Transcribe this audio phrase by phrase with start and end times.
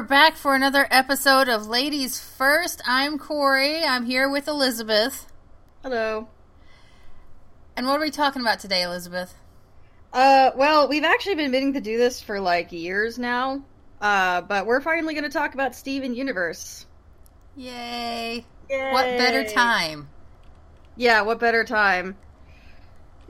[0.00, 2.80] We're back for another episode of Ladies First.
[2.86, 3.84] I'm Corey.
[3.84, 5.26] I'm here with Elizabeth.
[5.82, 6.26] Hello.
[7.76, 9.34] And what are we talking about today, Elizabeth?
[10.10, 13.62] Uh, well, we've actually been meaning to do this for like years now.
[14.00, 16.86] Uh, but we're finally going to talk about Steven Universe.
[17.54, 18.46] Yay.
[18.70, 18.92] Yay!
[18.92, 20.08] What better time?
[20.96, 22.16] Yeah, what better time?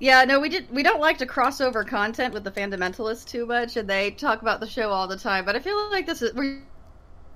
[0.00, 0.70] Yeah, no, we did.
[0.70, 4.40] We don't like to cross over content with the fundamentalists too much, and they talk
[4.40, 5.44] about the show all the time.
[5.44, 6.62] But I feel like this is we're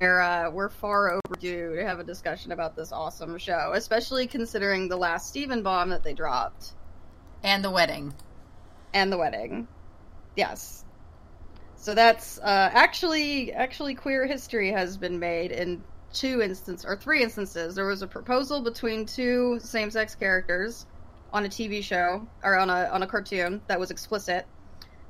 [0.00, 4.96] uh, we're far overdue to have a discussion about this awesome show, especially considering the
[4.96, 6.72] last Steven bomb that they dropped,
[7.42, 8.12] and the wedding,
[8.92, 9.68] and the wedding.
[10.36, 10.84] Yes.
[11.76, 17.22] So that's uh, actually actually queer history has been made in two instances or three
[17.22, 17.74] instances.
[17.74, 20.86] There was a proposal between two same-sex characters
[21.32, 24.46] on a TV show or on a on a cartoon that was explicit.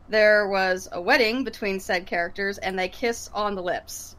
[0.08, 4.16] There was a wedding between said characters, and they kiss on the lips.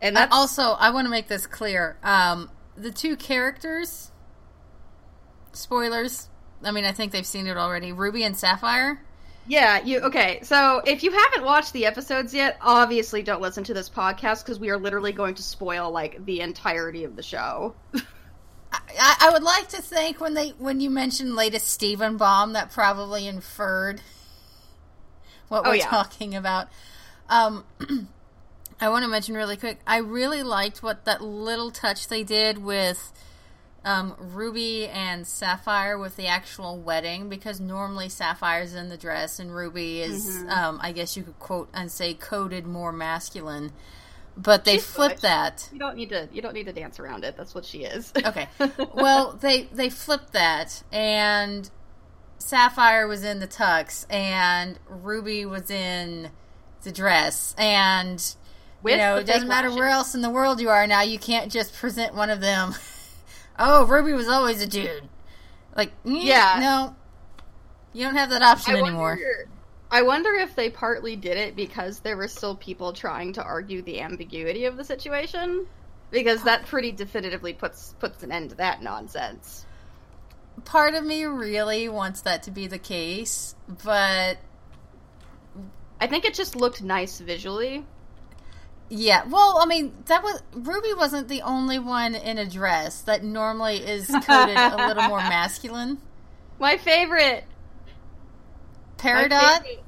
[0.00, 0.34] And that's...
[0.34, 4.10] also, I want to make this clear: um, the two characters.
[5.52, 6.28] Spoilers.
[6.62, 7.92] I mean, I think they've seen it already.
[7.92, 9.00] Ruby and Sapphire.
[9.48, 10.40] Yeah, you okay.
[10.42, 14.60] So if you haven't watched the episodes yet, obviously don't listen to this podcast because
[14.60, 17.74] we are literally going to spoil like the entirety of the show.
[18.70, 22.70] I, I, would like to think when they when you mentioned latest Steven bomb that
[22.70, 24.02] probably inferred
[25.48, 25.86] what oh, we're yeah.
[25.86, 26.68] talking about.
[27.30, 27.64] Um,
[28.80, 29.80] I want to mention really quick.
[29.86, 33.12] I really liked what that little touch they did with
[33.84, 39.54] um, Ruby and Sapphire with the actual wedding because normally Sapphire's in the dress and
[39.54, 40.50] Ruby is, mm-hmm.
[40.50, 43.72] um, I guess you could quote and say, coded more masculine.
[44.36, 45.68] But they She's flipped that.
[45.72, 46.28] You don't need to.
[46.32, 47.36] You don't need to dance around it.
[47.36, 48.12] That's what she is.
[48.24, 48.46] okay.
[48.94, 51.68] Well, they they flipped that, and
[52.38, 56.30] Sapphire was in the tux, and Ruby was in
[56.82, 58.22] the dress, and
[58.82, 59.78] With you know it doesn't matter lashes.
[59.78, 61.02] where else in the world you are now.
[61.02, 62.74] You can't just present one of them.
[63.58, 65.08] oh, Ruby was always a dude.
[65.76, 66.96] Like mm, yeah, no,
[67.92, 69.10] you don't have that option I anymore.
[69.10, 69.48] Wonder,
[69.90, 73.82] I wonder if they partly did it because there were still people trying to argue
[73.82, 75.66] the ambiguity of the situation,
[76.10, 79.64] because that pretty definitively puts puts an end to that nonsense.
[80.64, 84.38] Part of me really wants that to be the case, but
[86.00, 87.84] I think it just looked nice visually.
[88.90, 93.22] Yeah, well, I mean, that was Ruby wasn't the only one in a dress that
[93.22, 95.98] normally is coded a little more masculine.
[96.58, 97.44] My favorite
[98.96, 99.78] Peridot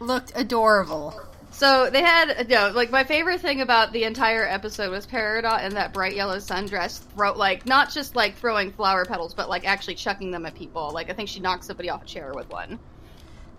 [0.00, 1.20] looked adorable.
[1.50, 5.74] So they had no like my favorite thing about the entire episode was Peridot in
[5.74, 9.94] that bright yellow sundress, throw like not just like throwing flower petals, but like actually
[9.94, 10.90] chucking them at people.
[10.92, 12.80] Like I think she knocked somebody off a chair with one.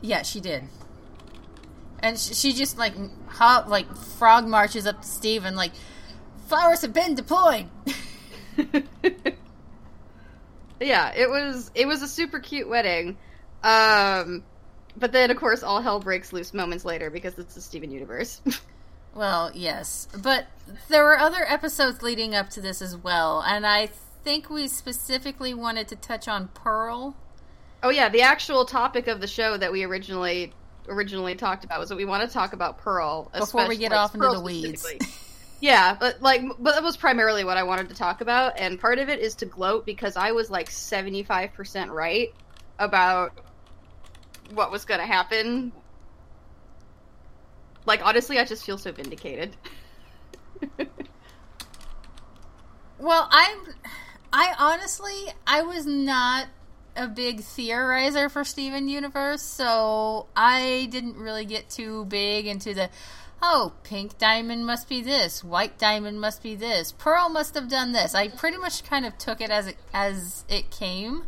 [0.01, 0.63] Yeah, she did.
[1.99, 2.93] And she just like
[3.27, 5.71] hop like frog marches up to Steven like
[6.47, 7.67] flowers have been deployed.
[10.79, 13.17] yeah, it was it was a super cute wedding.
[13.63, 14.43] Um,
[14.97, 18.41] but then, of course, all hell breaks loose moments later because it's the Steven universe.
[19.15, 20.45] well, yes, but
[20.87, 23.89] there were other episodes leading up to this as well, and I
[24.23, 27.15] think we specifically wanted to touch on Pearl.
[27.83, 30.53] Oh yeah, the actual topic of the show that we originally
[30.87, 34.13] originally talked about was that we want to talk about Pearl before we get off
[34.13, 34.85] into Pearl the weeds.
[35.59, 38.99] yeah, but like, but that was primarily what I wanted to talk about, and part
[38.99, 42.33] of it is to gloat because I was like seventy five percent right
[42.79, 43.33] about
[44.53, 45.71] what was going to happen.
[47.85, 49.55] Like honestly, I just feel so vindicated.
[52.99, 53.57] well, I'm
[54.33, 56.47] I honestly I was not
[56.95, 62.89] a big theorizer for Steven Universe, so I didn't really get too big into the
[63.41, 67.91] oh, pink diamond must be this, white diamond must be this, pearl must have done
[67.91, 68.15] this.
[68.15, 71.23] I pretty much kind of took it as it as it came.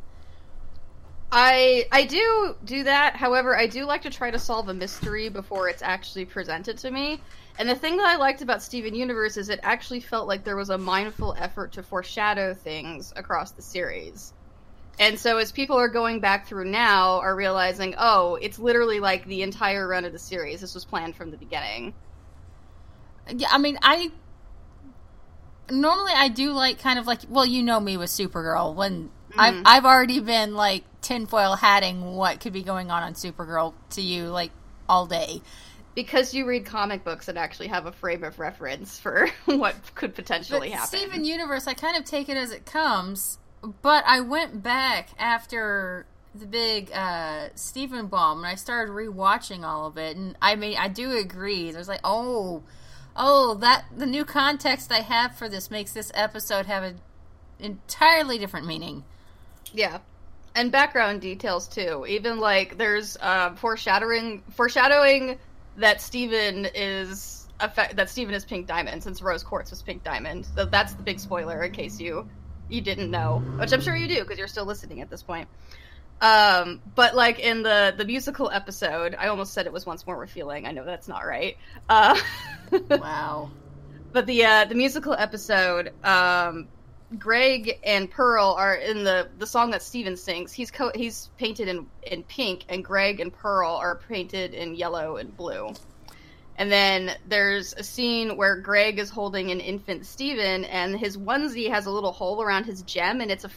[1.31, 3.15] I I do do that.
[3.17, 6.91] However, I do like to try to solve a mystery before it's actually presented to
[6.91, 7.21] me.
[7.59, 10.55] And the thing that I liked about Steven Universe is it actually felt like there
[10.55, 14.33] was a mindful effort to foreshadow things across the series.
[14.99, 19.25] And so as people are going back through now are realizing, "Oh, it's literally like
[19.25, 20.61] the entire run of the series.
[20.61, 21.93] This was planned from the beginning."
[23.29, 24.11] Yeah, I mean, I
[25.69, 29.39] normally I do like kind of like well, you know me with Supergirl when mm-hmm.
[29.39, 34.01] I've I've already been like tinfoil hatting what could be going on on Supergirl to
[34.01, 34.51] you like
[34.89, 35.41] all day.
[35.95, 40.13] Because you read comic books and actually have a frame of reference for what could
[40.13, 40.99] potentially but happen.
[40.99, 46.05] Steven Universe, I kind of take it as it comes, but I went back after
[46.35, 50.77] the big uh, Steven bomb, and I started rewatching all of it, and I mean,
[50.77, 51.71] I do agree.
[51.71, 52.63] There's like, oh,
[53.15, 57.01] oh, that the new context I have for this makes this episode have an
[57.59, 59.03] entirely different meaning.
[59.73, 59.99] Yeah,
[60.55, 62.05] and background details too.
[62.07, 65.37] Even like there's uh, foreshadowing, foreshadowing
[65.77, 70.47] that Steven is effect that Steven is Pink Diamond since Rose Quartz was Pink Diamond.
[70.55, 72.27] So that's the big spoiler in case you
[72.69, 75.47] you didn't know, which I'm sure you do because you're still listening at this point.
[76.19, 80.17] Um, but like in the the musical episode, I almost said it was once more
[80.17, 80.65] revealing.
[80.65, 81.57] I know that's not right.
[81.87, 82.19] Uh,
[82.89, 83.51] wow.
[84.11, 86.67] But the uh, the musical episode, um,
[87.19, 90.51] Greg and Pearl are in the the song that Steven sings.
[90.51, 95.17] He's co- he's painted in in pink, and Greg and Pearl are painted in yellow
[95.17, 95.73] and blue.
[96.57, 101.69] And then there's a scene where Greg is holding an infant Steven, and his onesie
[101.69, 103.51] has a little hole around his gem, and it's a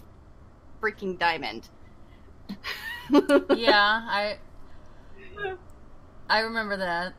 [0.83, 1.69] freaking diamond.
[3.57, 4.37] yeah, I
[6.29, 7.15] I remember that.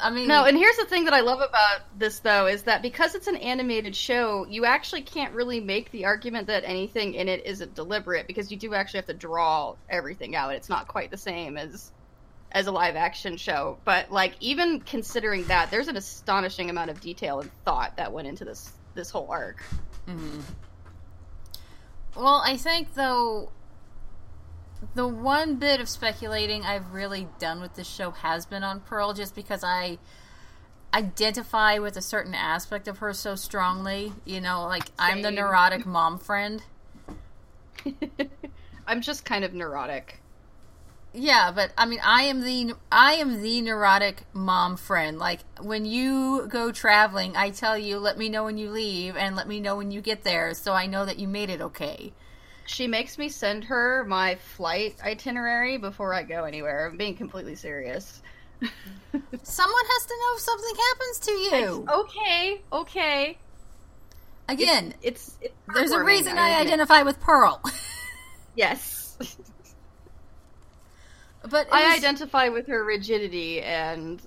[0.00, 2.80] I mean, no, and here's the thing that I love about this though is that
[2.80, 7.28] because it's an animated show, you actually can't really make the argument that anything in
[7.28, 10.54] it isn't deliberate because you do actually have to draw everything out.
[10.54, 11.92] It's not quite the same as
[12.54, 17.00] as a live action show, but like even considering that, there's an astonishing amount of
[17.00, 19.62] detail and thought that went into this this whole arc.
[20.06, 20.40] Mm-hmm.
[22.16, 23.50] Well, I think though
[24.94, 29.14] the one bit of speculating I've really done with this show has been on Pearl,
[29.14, 29.98] just because I
[30.94, 34.12] identify with a certain aspect of her so strongly.
[34.24, 34.94] You know, like Same.
[34.98, 36.62] I'm the neurotic mom friend.
[38.86, 40.20] I'm just kind of neurotic.
[41.16, 45.16] Yeah, but I mean, I am the I am the neurotic mom friend.
[45.16, 49.36] Like when you go traveling, I tell you, let me know when you leave, and
[49.36, 52.12] let me know when you get there, so I know that you made it okay.
[52.66, 56.88] She makes me send her my flight itinerary before I go anywhere.
[56.88, 58.20] I'm being completely serious.
[58.62, 61.82] Someone has to know if something happens to you.
[61.82, 63.38] It's okay, okay.
[64.48, 67.62] Again, it's, it's, it's there's a reason I, I identify with Pearl.
[68.56, 69.03] yes.
[71.48, 71.98] But I was...
[71.98, 74.20] identify with her rigidity and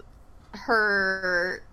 [0.51, 1.63] her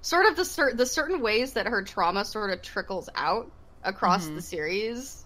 [0.00, 3.50] sort of the cer- the certain ways that her trauma sort of trickles out
[3.84, 4.36] across mm-hmm.
[4.36, 5.24] the series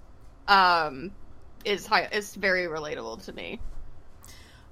[0.49, 1.13] um,
[1.65, 3.61] is high, is very relatable to me.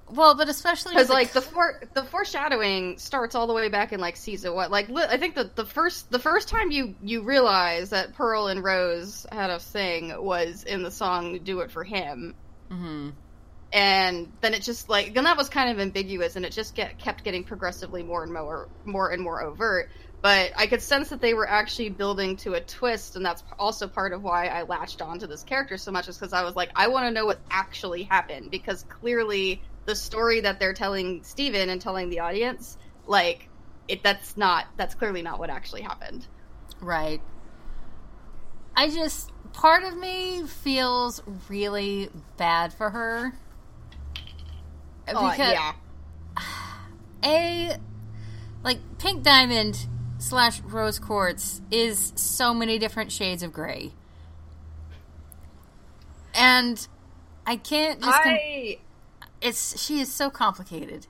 [0.07, 3.99] Well, but especially because like the for the foreshadowing starts all the way back in
[3.99, 7.23] like season what like li- I think that the first the first time you you
[7.23, 11.83] realize that Pearl and Rose had a thing was in the song "Do It for
[11.83, 12.35] Him,"
[12.69, 13.09] mm-hmm.
[13.75, 16.97] And then it just like and that was kind of ambiguous and it just get
[16.97, 19.89] kept getting progressively more and more more and more overt
[20.25, 23.87] but I could sense that they were actually building to a twist, and that's also
[23.87, 26.71] part of why I latched onto this character so much, is because I was like,
[26.75, 31.69] I want to know what actually happened, because clearly the story that they're telling Steven
[31.69, 32.75] and telling the audience,
[33.05, 33.49] like,
[33.87, 36.25] it that's not that's clearly not what actually happened.
[36.81, 37.21] Right.
[38.75, 43.37] I just part of me feels really bad for her.
[45.07, 45.73] Oh, because uh, yeah.
[47.23, 47.77] A
[48.63, 49.87] like Pink Diamond
[50.17, 53.91] slash rose quartz is so many different shades of gray.
[56.33, 56.85] And
[57.45, 58.17] I can't just.
[58.17, 58.79] I...
[59.41, 61.07] it's she is so complicated.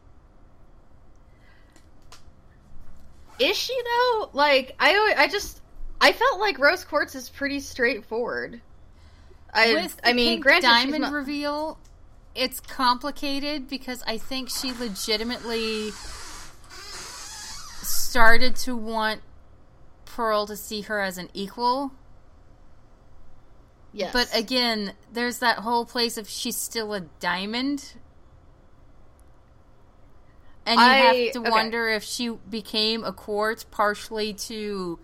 [3.40, 4.30] Is she though?
[4.34, 5.62] Like I, I just
[6.00, 8.62] I felt like rose quartz is pretty straightforward.
[9.54, 11.14] I, With I mean, granted, diamond not...
[11.14, 11.80] reveal,
[12.36, 15.92] it's complicated because I think she legitimately
[17.82, 19.22] started to want
[20.06, 21.92] Pearl to see her as an equal.
[23.94, 24.12] Yes.
[24.12, 27.94] But again, there's that whole place of she's still a diamond.
[30.66, 31.50] And you I, have to okay.
[31.50, 35.00] wonder if she became a quartz partially to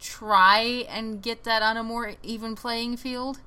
[0.00, 3.40] try and get that on a more even playing field.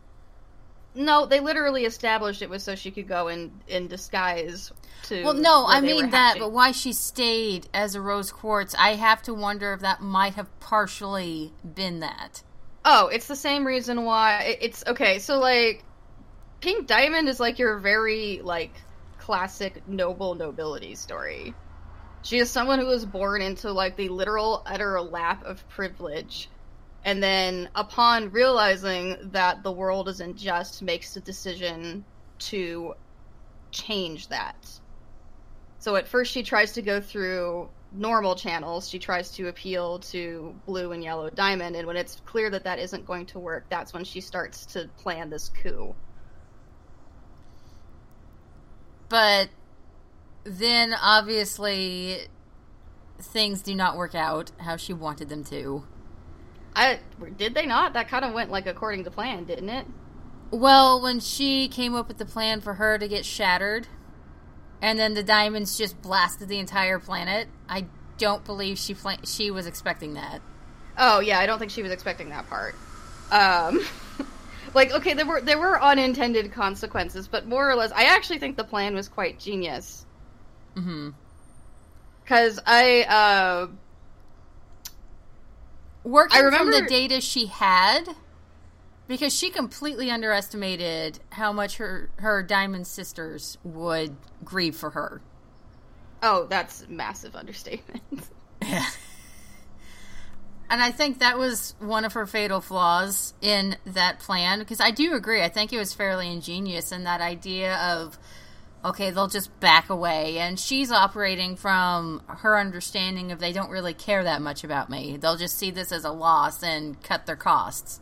[0.93, 4.71] No, they literally established it was so she could go in in disguise
[5.03, 5.23] to.
[5.23, 9.21] Well, no, I mean that, but why she stayed as a rose quartz, I have
[9.23, 12.43] to wonder if that might have partially been that.
[12.83, 15.19] Oh, it's the same reason why it's okay.
[15.19, 15.83] So like,
[16.59, 18.73] Pink Diamond is like your very like
[19.17, 21.53] classic noble nobility story.
[22.23, 26.49] She is someone who was born into like the literal utter lap of privilege
[27.03, 32.05] and then upon realizing that the world isn't just makes the decision
[32.37, 32.93] to
[33.71, 34.55] change that.
[35.79, 38.87] So at first she tries to go through normal channels.
[38.87, 41.75] She tries to appeal to blue and yellow diamond.
[41.75, 44.89] And when it's clear that that isn't going to work that's when she starts to
[44.97, 45.95] plan this coup.
[49.09, 49.49] But
[50.43, 52.27] then obviously
[53.19, 55.83] things do not work out how she wanted them to.
[56.75, 56.99] I
[57.37, 57.93] did they not?
[57.93, 59.85] That kind of went like according to plan, didn't it?
[60.51, 63.87] Well, when she came up with the plan for her to get shattered,
[64.81, 67.85] and then the diamonds just blasted the entire planet, I
[68.17, 70.41] don't believe she pla- she was expecting that.
[70.97, 72.75] Oh yeah, I don't think she was expecting that part.
[73.31, 73.79] Um,
[74.73, 78.57] like okay, there were there were unintended consequences, but more or less, I actually think
[78.57, 80.05] the plan was quite genius.
[80.75, 81.09] Hmm.
[82.23, 83.67] Because I uh,
[86.03, 86.71] working I remember...
[86.71, 88.03] from the data she had,
[89.07, 95.21] because she completely underestimated how much her her diamond sisters would grieve for her.
[96.23, 98.03] Oh, that's massive understatement.
[98.61, 98.85] yeah.
[100.71, 104.91] And I think that was one of her fatal flaws in that plan because I
[104.91, 105.41] do agree.
[105.41, 108.17] I think it was fairly ingenious in that idea of
[108.83, 110.39] okay, they'll just back away.
[110.39, 115.17] And she's operating from her understanding of they don't really care that much about me.
[115.17, 117.99] They'll just see this as a loss and cut their costs.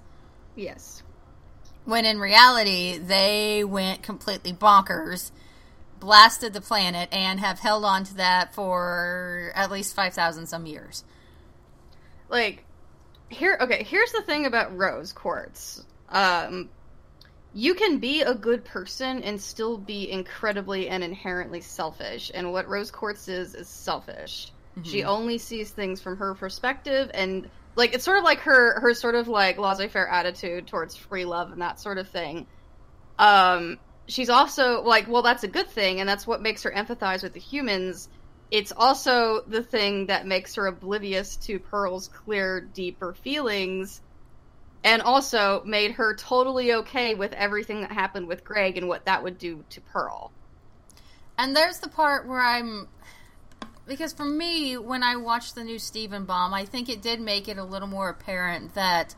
[0.55, 1.03] Yes.
[1.85, 5.31] When in reality, they went completely bonkers,
[5.99, 11.03] blasted the planet, and have held on to that for at least 5,000 some years.
[12.29, 12.63] Like,
[13.29, 15.83] here, okay, here's the thing about rose quartz.
[16.09, 16.69] Um,
[17.53, 22.31] you can be a good person and still be incredibly and inherently selfish.
[22.33, 24.51] And what Rose Quartz is is selfish.
[24.77, 24.89] Mm-hmm.
[24.89, 28.93] She only sees things from her perspective, and like it's sort of like her her
[28.93, 32.45] sort of like laissez-faire attitude towards free love and that sort of thing.
[33.17, 37.23] Um, she's also like, well, that's a good thing, and that's what makes her empathize
[37.23, 38.09] with the humans.
[38.51, 44.01] It's also the thing that makes her oblivious to Pearl's clear, deeper feelings
[44.83, 49.23] and also made her totally okay with everything that happened with Greg and what that
[49.23, 50.31] would do to Pearl.
[51.37, 52.87] And there's the part where I'm
[53.87, 57.47] because for me, when I watched the new Steven Bomb, I think it did make
[57.47, 59.15] it a little more apparent that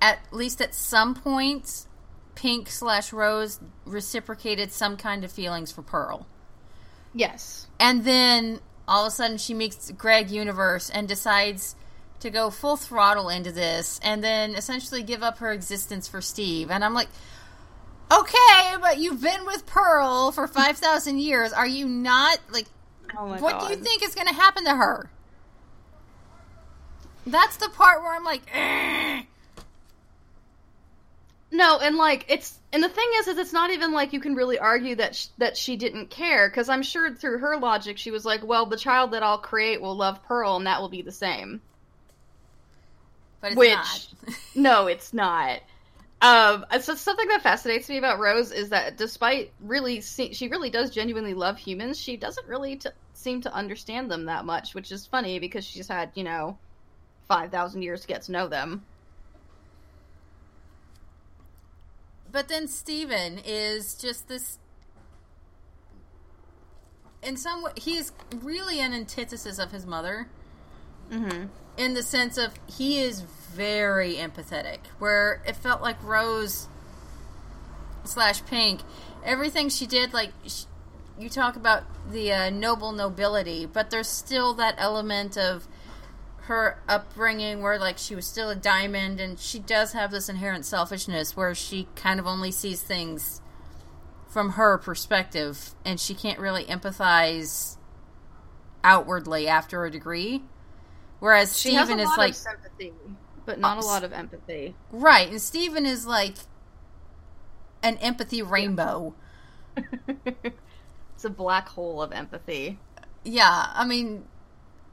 [0.00, 1.88] at least at some points,
[2.36, 6.26] Pink slash Rose reciprocated some kind of feelings for Pearl.
[7.12, 7.66] Yes.
[7.80, 11.74] And then all of a sudden she meets Greg Universe and decides
[12.20, 16.70] to go full throttle into this and then essentially give up her existence for Steve.
[16.70, 17.08] And I'm like,
[18.12, 21.52] okay, but you've been with Pearl for 5,000 years.
[21.52, 22.66] Are you not, like,
[23.16, 23.68] oh what God.
[23.68, 25.10] do you think is going to happen to her?
[27.26, 29.22] That's the part where I'm like, eh.
[31.50, 34.34] No, and like it's and the thing is, is it's not even like you can
[34.34, 38.10] really argue that sh- that she didn't care because I'm sure through her logic she
[38.10, 41.00] was like, well, the child that I'll create will love Pearl and that will be
[41.00, 41.62] the same.
[43.40, 44.08] But it's Which, not.
[44.54, 45.60] no, it's not.
[46.20, 50.90] Um, so something that fascinates me about Rose is that despite really, she really does
[50.90, 51.98] genuinely love humans.
[51.98, 55.86] She doesn't really t- seem to understand them that much, which is funny because she's
[55.86, 56.58] had you know
[57.28, 58.84] five thousand years to get to know them.
[62.32, 64.58] But then Steven is just this.
[67.22, 70.28] In some way, he's really an antithesis of his mother.
[71.12, 71.46] Mm-hmm
[71.78, 74.78] in the sense of he is very empathetic.
[74.98, 76.68] Where it felt like Rose
[78.04, 78.80] slash Pink,
[79.24, 80.66] everything she did, like she,
[81.18, 85.66] you talk about the uh, noble nobility, but there's still that element of
[86.42, 90.64] her upbringing where like she was still a diamond and she does have this inherent
[90.64, 93.42] selfishness where she kind of only sees things
[94.26, 97.76] from her perspective and she can't really empathize
[98.82, 100.42] outwardly after a degree
[101.20, 102.92] Whereas she Steven is like sympathy,
[103.44, 104.74] but not uh, a lot of empathy.
[104.92, 106.34] Right, and Steven is like
[107.82, 109.14] an empathy rainbow.
[109.76, 112.78] it's a black hole of empathy.
[113.24, 114.24] Yeah, I mean,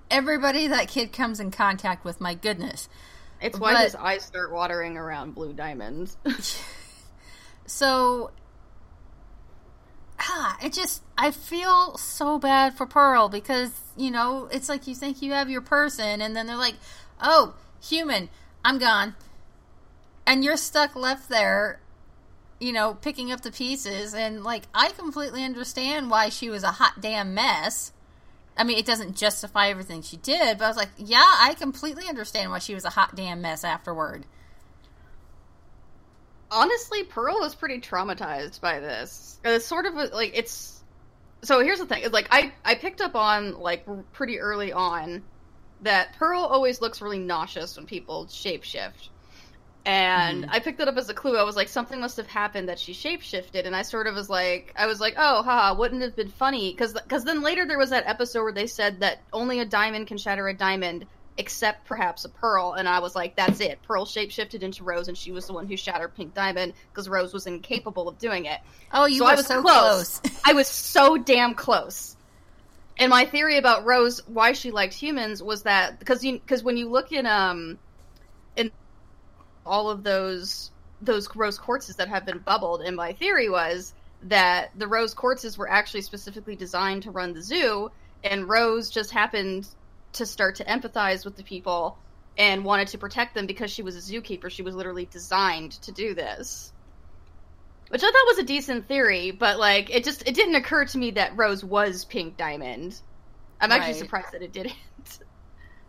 [0.09, 2.89] everybody that kid comes in contact with, my goodness.
[3.41, 6.17] It's why but, his eyes start watering around blue diamonds.
[7.65, 8.31] so
[10.19, 14.95] ah, it just I feel so bad for Pearl because you know it's like you
[14.95, 16.75] think you have your person, and then they're like,
[17.21, 18.29] "Oh, human,
[18.63, 19.15] I'm gone,"
[20.25, 21.79] and you're stuck left there,
[22.59, 24.13] you know, picking up the pieces.
[24.13, 27.91] And like, I completely understand why she was a hot damn mess.
[28.57, 32.07] I mean, it doesn't justify everything she did, but I was like, yeah, I completely
[32.07, 34.25] understand why she was a hot damn mess afterward
[36.51, 39.39] honestly, Pearl is pretty traumatized by this.
[39.43, 40.83] It's sort of a, like it's.
[41.43, 45.23] So here's the thing: it's like I I picked up on like pretty early on
[45.81, 49.09] that Pearl always looks really nauseous when people shapeshift.
[49.85, 50.49] and mm.
[50.49, 51.37] I picked it up as a clue.
[51.37, 54.29] I was like, something must have happened that she shapeshifted, and I sort of was
[54.29, 57.77] like, I was like, oh, haha, wouldn't have been funny because because then later there
[57.77, 61.05] was that episode where they said that only a diamond can shatter a diamond,
[61.37, 63.79] except perhaps a pearl, and I was like, that's it.
[63.83, 67.33] Pearl shapeshifted into Rose, and she was the one who shattered Pink Diamond because Rose
[67.33, 68.59] was incapable of doing it.
[68.91, 70.19] Oh, you so were I was so close.
[70.19, 70.41] close.
[70.45, 72.15] I was so damn close.
[72.97, 76.77] And my theory about Rose, why she liked humans, was that because you because when
[76.77, 77.77] you look in um
[78.55, 78.71] in
[79.65, 84.71] all of those those rose quartzes that have been bubbled, and my theory was that
[84.77, 87.91] the rose quartzes were actually specifically designed to run the zoo,
[88.23, 89.67] and Rose just happened
[90.15, 91.97] to start to empathize with the people
[92.37, 94.49] and wanted to protect them because she was a zookeeper.
[94.49, 96.73] She was literally designed to do this.
[97.89, 100.97] Which I thought was a decent theory, but like it just it didn't occur to
[100.97, 102.99] me that Rose was Pink Diamond.
[103.61, 103.79] I'm right.
[103.79, 104.75] actually surprised that it didn't.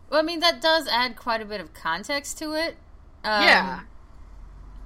[0.09, 2.77] Well, I mean that does add quite a bit of context to it.
[3.25, 3.81] Um, yeah.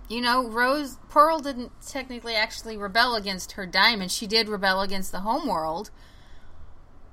[0.10, 4.12] You know, Rose Pearl didn't technically actually rebel against her diamond.
[4.12, 5.92] She did rebel against the homeworld.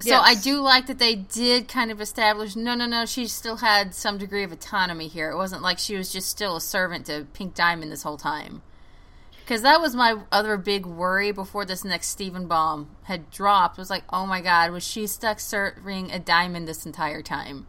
[0.01, 0.23] So yes.
[0.25, 3.95] I do like that they did kind of establish no, no, no, she still had
[3.95, 5.31] some degree of autonomy here.
[5.31, 8.63] It wasn't like she was just still a servant to Pink Diamond this whole time.
[9.41, 13.79] Because that was my other big worry before this next Steven bomb had dropped.
[13.79, 17.67] Was like, oh my god, was she stuck serving a diamond this entire time?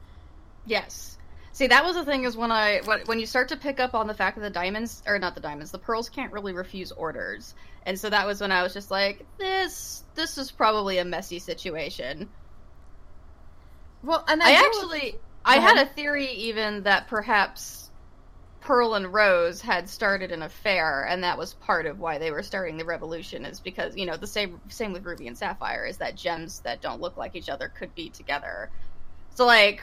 [0.65, 1.17] Yes.
[1.53, 4.07] See, that was the thing is when I when you start to pick up on
[4.07, 7.55] the fact that the diamonds or not the diamonds, the pearls can't really refuse orders.
[7.85, 11.39] And so that was when I was just like, this this is probably a messy
[11.39, 12.29] situation.
[14.03, 17.89] Well, and I, I actually I had a theory even that perhaps
[18.61, 22.43] Pearl and Rose had started an affair, and that was part of why they were
[22.43, 23.45] starting the revolution.
[23.45, 26.81] Is because you know the same same with Ruby and Sapphire is that gems that
[26.81, 28.69] don't look like each other could be together.
[29.35, 29.81] So like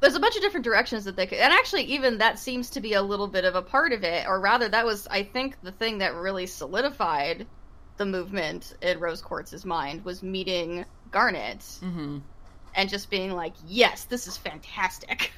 [0.00, 2.80] there's a bunch of different directions that they could and actually even that seems to
[2.80, 5.56] be a little bit of a part of it or rather that was i think
[5.62, 7.46] the thing that really solidified
[7.96, 12.18] the movement in rose quartz's mind was meeting garnet mm-hmm.
[12.74, 15.32] and just being like yes this is fantastic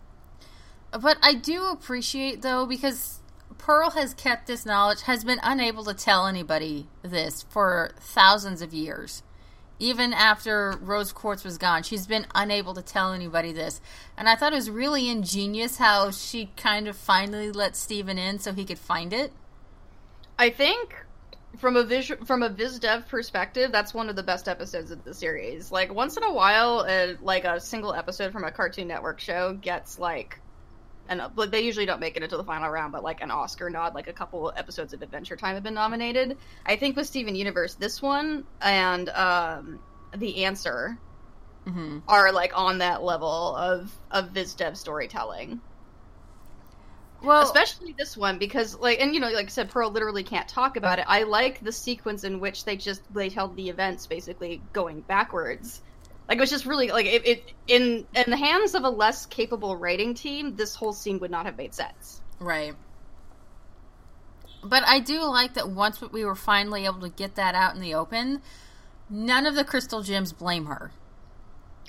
[1.00, 3.20] but i do appreciate though because
[3.58, 8.72] pearl has kept this knowledge has been unable to tell anybody this for thousands of
[8.74, 9.22] years
[9.78, 11.82] even after Rose Quartz was gone.
[11.82, 13.80] She's been unable to tell anybody this.
[14.16, 18.38] And I thought it was really ingenious how she kind of finally let Steven in
[18.38, 19.32] so he could find it.
[20.38, 20.94] I think
[21.58, 25.04] from a vis- from a viz dev perspective, that's one of the best episodes of
[25.04, 25.72] the series.
[25.72, 29.54] Like once in a while, uh, like a single episode from a Cartoon Network show
[29.54, 30.40] gets like
[31.08, 33.70] and like they usually don't make it into the final round, but like an Oscar
[33.70, 36.36] nod, like a couple episodes of Adventure Time have been nominated.
[36.66, 39.78] I think with Steven Universe, this one and um,
[40.16, 40.98] The Answer
[41.66, 41.98] mm-hmm.
[42.08, 45.60] are like on that level of of Viz Dev storytelling.
[47.22, 50.48] Well, especially this one because like and you know like I said Pearl literally can't
[50.48, 51.04] talk about it.
[51.08, 55.82] I like the sequence in which they just they tell the events basically going backwards
[56.28, 59.24] like it was just really like it, it in in the hands of a less
[59.26, 62.20] capable writing team, this whole scene would not have made sense.
[62.38, 62.74] Right.
[64.62, 67.80] But I do like that once we were finally able to get that out in
[67.80, 68.42] the open,
[69.08, 70.90] none of the crystal gems blame her.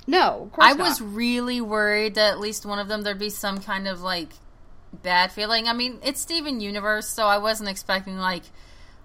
[0.07, 0.79] No, I not.
[0.79, 4.29] was really worried that at least one of them there'd be some kind of like
[4.93, 5.67] bad feeling.
[5.67, 8.43] I mean, it's Steven Universe, so I wasn't expecting like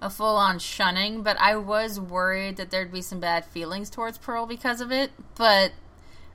[0.05, 4.19] a full on shunning, but I was worried that there'd be some bad feelings towards
[4.19, 5.11] Pearl because of it.
[5.35, 5.73] But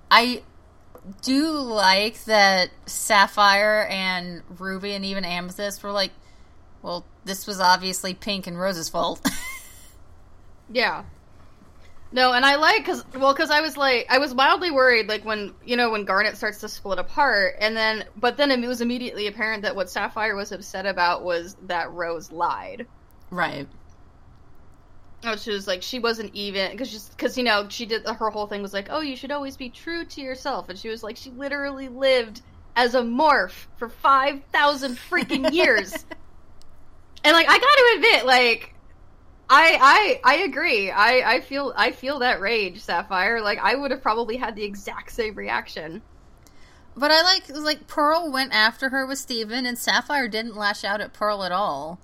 [0.10, 0.42] I
[1.22, 6.12] do like that Sapphire and Ruby and even Amethyst were like,
[6.82, 9.24] well, this was obviously Pink and Rose's fault.
[10.72, 11.04] yeah.
[12.12, 15.24] No, and I like because well, because I was like I was mildly worried like
[15.24, 18.82] when you know when Garnet starts to split apart, and then but then it was
[18.82, 22.88] immediately apparent that what Sapphire was upset about was that Rose lied.
[23.32, 23.68] Right.
[25.24, 28.30] Oh, she was like she wasn't even because just because you know she did her
[28.30, 31.04] whole thing was like oh you should always be true to yourself and she was
[31.04, 32.42] like she literally lived
[32.78, 35.94] as a morph for five thousand freaking years.
[37.24, 38.74] And like I got to admit like
[39.50, 40.90] I I I agree.
[40.90, 43.42] I I feel I feel that rage Sapphire.
[43.42, 46.02] Like I would have probably had the exact same reaction.
[46.96, 51.02] But I like like Pearl went after her with Steven and Sapphire didn't lash out
[51.02, 52.00] at Pearl at all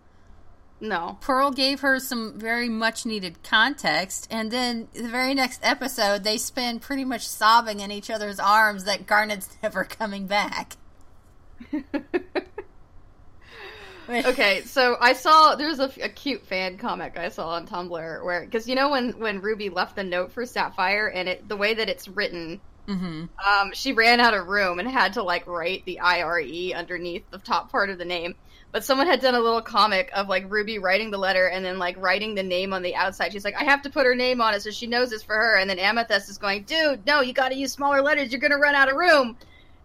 [0.80, 1.18] no.
[1.22, 6.38] Pearl gave her some very much needed context, and then the very next episode, they
[6.38, 10.78] spend pretty much sobbing in each other's arms that Garnet's never coming back.
[14.10, 18.42] okay, so I saw there's a, a, cute fan comic I saw on Tumblr where
[18.44, 21.74] because you know when when Ruby left the note for Sapphire and it the way
[21.74, 23.26] that it's written Mm-hmm.
[23.46, 27.40] Um, she ran out of room and had to like write the IRE underneath the
[27.40, 28.36] top part of the name.
[28.76, 31.80] But someone had done a little comic of like Ruby writing the letter and then
[31.80, 33.32] like writing the name on the outside.
[33.32, 35.34] She's like, I have to put her name on it so she knows it's for
[35.34, 35.56] her.
[35.56, 38.34] And then Amethyst is going, dude, no, you got to use smaller letters.
[38.34, 39.38] You're gonna run out of room.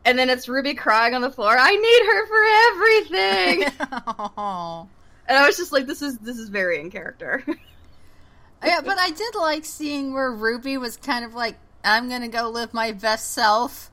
[0.04, 1.56] And then it's Ruby crying on the floor.
[1.56, 4.26] I need her for everything.
[4.36, 4.88] oh.
[5.28, 7.44] And I was just like, this is this is very in character.
[8.64, 12.48] yeah, but I did like seeing where Ruby was kind of like, I'm gonna go
[12.48, 13.88] live my best self,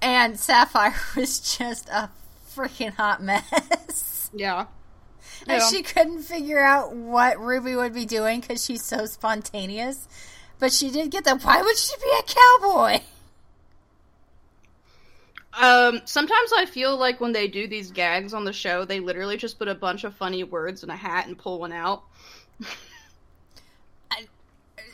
[0.00, 2.10] and Sapphire was just a
[2.58, 4.30] freaking hot mess.
[4.34, 4.66] Yeah.
[5.48, 5.68] And yeah.
[5.70, 10.06] she couldn't figure out what Ruby would be doing because she's so spontaneous.
[10.58, 13.00] But she did get the why would she be a cowboy?
[15.58, 19.38] Um, sometimes I feel like when they do these gags on the show, they literally
[19.38, 22.02] just put a bunch of funny words in a hat and pull one out.
[24.10, 24.26] I,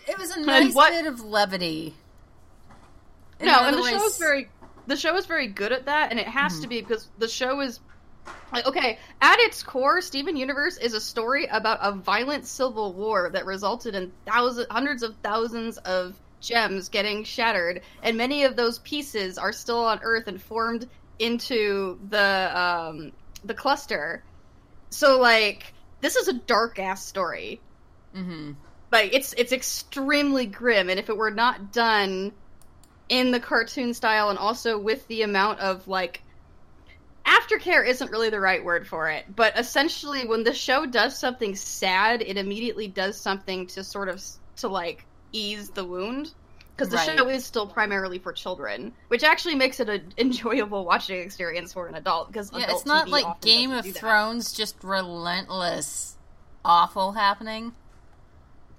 [0.07, 1.95] it was a nice what, bit of levity.
[3.41, 4.49] In no, and the show is very
[4.87, 6.63] the show is very good at that, and it has mm-hmm.
[6.63, 7.81] to be because the show is
[8.53, 13.29] like okay at its core steven universe is a story about a violent civil war
[13.31, 18.79] that resulted in thousands hundreds of thousands of gems getting shattered, and many of those
[18.81, 23.13] pieces are still on Earth and formed into the um,
[23.45, 24.23] the cluster.
[24.91, 27.61] So like this is a dark ass story.
[28.15, 28.53] Mm-hmm.
[28.93, 32.33] Like it's it's extremely grim, and if it were not done
[33.09, 36.23] in the cartoon style and also with the amount of like
[37.27, 41.55] aftercare isn't really the right word for it, but essentially when the show does something
[41.55, 44.23] sad, it immediately does something to sort of
[44.57, 46.33] to like ease the wound
[46.77, 47.19] because the right.
[47.19, 51.87] show is still primarily for children, which actually makes it an enjoyable watching experience for
[51.87, 52.29] an adult.
[52.29, 56.17] Because yeah, it's not TV like Game of Thrones, just relentless,
[56.65, 57.73] awful happening.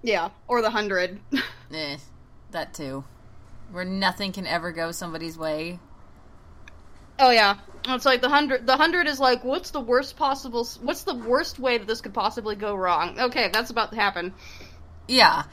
[0.02, 1.20] Yeah, or the hundred.
[1.74, 1.98] eh,
[2.52, 3.04] that too,
[3.72, 5.80] where nothing can ever go somebody's way.
[7.18, 8.68] Oh yeah, it's like the hundred.
[8.68, 10.68] The hundred is like, what's the worst possible?
[10.82, 13.20] What's the worst way that this could possibly go wrong?
[13.20, 14.34] Okay, that's about to happen.
[15.08, 15.44] Yeah,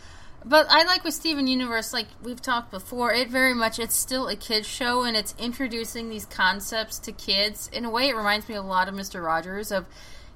[0.44, 4.26] but I like with Steven Universe, like we've talked before, it very much it's still
[4.26, 7.70] a kids show and it's introducing these concepts to kids.
[7.72, 9.70] In a way, it reminds me a lot of Mister Rogers.
[9.70, 9.86] Of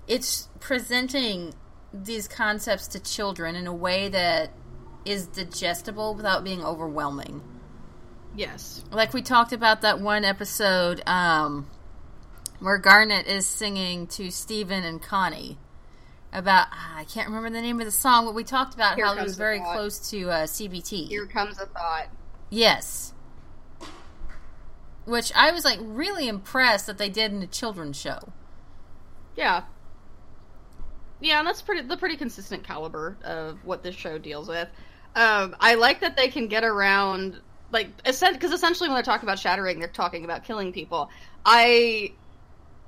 [0.07, 1.55] it's presenting
[1.93, 4.51] these concepts to children in a way that
[5.05, 7.43] is digestible without being overwhelming.
[8.37, 11.66] Yes, like we talked about that one episode um,
[12.61, 15.59] where Garnet is singing to Steven and Connie
[16.33, 19.16] about I can't remember the name of the song, but we talked about Here how
[19.16, 21.09] it was very close to uh, CBT.
[21.09, 22.09] Here comes a thought.
[22.51, 23.14] Yes.
[25.07, 28.18] Which I was like really impressed that they did in a children's show.
[29.35, 29.62] Yeah.
[31.20, 34.68] Yeah, and that's pretty the pretty consistent caliber of what this show deals with.
[35.14, 37.40] Um, I like that they can get around
[37.72, 41.11] like because essentially when they're talking about shattering, they're talking about killing people.
[41.44, 42.12] I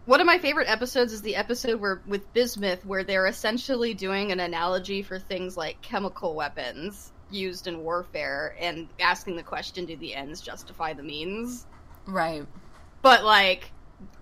[0.06, 4.32] one of my favorite episodes is the episode where with Bismuth, where they're essentially doing
[4.32, 9.96] an analogy for things like chemical weapons used in warfare and asking the question, do
[9.96, 11.66] the ends justify the means?
[12.06, 12.46] Right.
[13.02, 13.70] But like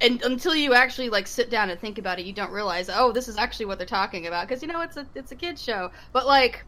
[0.00, 3.12] and until you actually like sit down and think about it, you don't realize, oh,
[3.12, 5.62] this is actually what they're talking about because you know it's a it's a kids
[5.62, 5.90] show.
[6.12, 6.64] But like,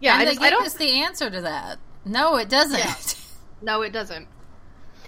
[0.00, 0.74] yeah, and I, just, I don't.
[0.74, 1.78] The answer to that.
[2.04, 2.78] No, it doesn't.
[2.78, 2.94] Yeah.
[3.62, 4.28] No, it doesn't.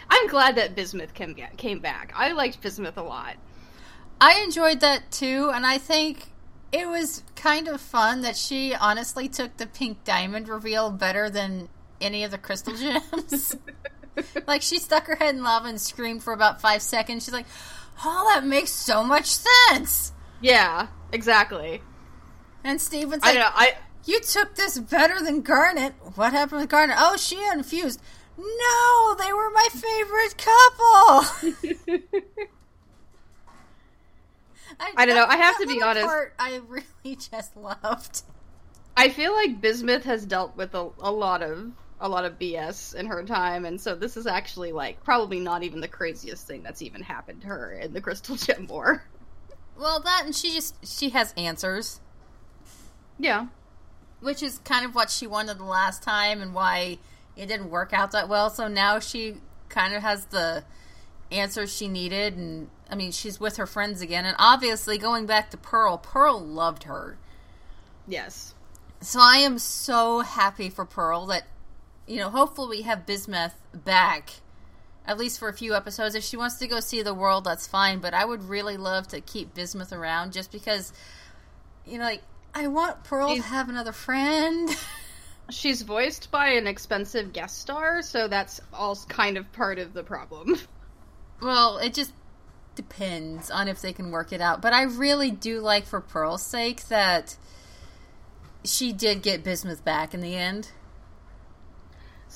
[0.08, 2.12] I'm glad that Bismuth came came back.
[2.16, 3.36] I liked Bismuth a lot.
[4.20, 6.30] I enjoyed that too, and I think
[6.72, 11.68] it was kind of fun that she honestly took the pink diamond reveal better than
[12.00, 13.56] any of the crystal gems.
[14.46, 17.24] like she stuck her head in lava and screamed for about five seconds.
[17.24, 17.46] She's like,
[18.04, 21.82] "Oh, that makes so much sense." Yeah, exactly.
[22.64, 23.74] And Steven's like, I know, I
[24.06, 25.94] you took this better than Garnet.
[26.14, 26.96] What happened with Garnet?
[26.98, 28.00] Oh, she unfused.
[28.38, 31.24] No, they were my favorite couple.
[34.78, 35.24] I, I, don't know.
[35.26, 36.06] I have to be honest.
[36.38, 36.84] I really
[37.30, 38.22] just loved.
[38.96, 42.94] I feel like Bismuth has dealt with a, a lot of a lot of BS
[42.94, 46.62] in her time, and so this is actually like probably not even the craziest thing
[46.62, 49.02] that's even happened to her in the Crystal Gem War.
[49.78, 52.00] Well, that and she just she has answers.
[53.18, 53.46] Yeah,
[54.26, 56.98] which is kind of what she wanted the last time, and why
[57.36, 58.50] it didn't work out that well.
[58.50, 59.36] So now she
[59.68, 60.64] kind of has the
[61.30, 64.24] answers she needed, and I mean, she's with her friends again.
[64.24, 67.18] And obviously, going back to Pearl, Pearl loved her.
[68.08, 68.52] Yes.
[69.00, 71.44] So I am so happy for Pearl that,
[72.08, 74.30] you know, hopefully we have Bismuth back,
[75.06, 76.16] at least for a few episodes.
[76.16, 78.00] If she wants to go see the world, that's fine.
[78.00, 80.92] But I would really love to keep Bismuth around just because,
[81.86, 82.22] you know, like,
[82.56, 83.42] I want Pearl He's...
[83.42, 84.70] to have another friend.
[85.50, 90.02] she's voiced by an expensive guest star, so that's all kind of part of the
[90.02, 90.58] problem.
[91.42, 92.14] Well, it just
[92.74, 94.62] depends on if they can work it out.
[94.62, 97.36] But I really do like, for Pearl's sake, that
[98.64, 100.70] she did get Bismuth back in the end.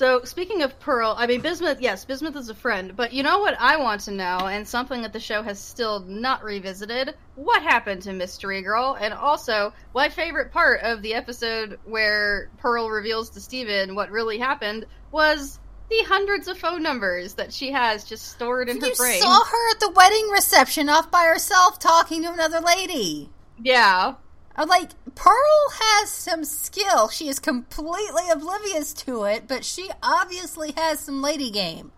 [0.00, 1.82] So speaking of Pearl, I mean Bismuth.
[1.82, 5.02] Yes, Bismuth is a friend, but you know what I want to know, and something
[5.02, 8.96] that the show has still not revisited: what happened to Mystery Girl?
[8.98, 14.38] And also, my favorite part of the episode where Pearl reveals to Steven what really
[14.38, 15.60] happened was
[15.90, 19.16] the hundreds of phone numbers that she has just stored in you her brain.
[19.16, 23.28] You saw her at the wedding reception off by herself talking to another lady.
[23.62, 24.14] Yeah.
[24.60, 27.08] I'm like, Pearl has some skill.
[27.08, 31.92] She is completely oblivious to it, but she obviously has some lady game.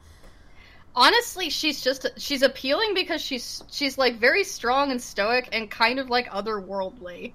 [0.95, 5.99] Honestly, she's just she's appealing because she's she's like very strong and stoic and kind
[5.99, 7.33] of like otherworldly.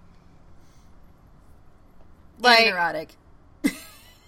[2.39, 3.09] Like neurotic.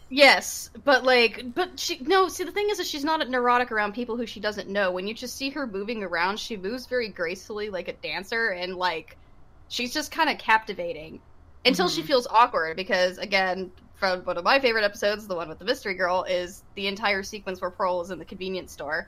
[0.10, 3.94] yes, but like but she no, see the thing is that she's not neurotic around
[3.94, 4.92] people who she doesn't know.
[4.92, 8.76] When you just see her moving around, she moves very gracefully like a dancer and
[8.76, 9.16] like
[9.70, 11.22] she's just kind of captivating.
[11.66, 11.96] Until mm-hmm.
[11.96, 15.66] she feels awkward because again from one of my favorite episodes the one with the
[15.66, 19.08] mystery girl is the entire sequence where pearl is in the convenience store.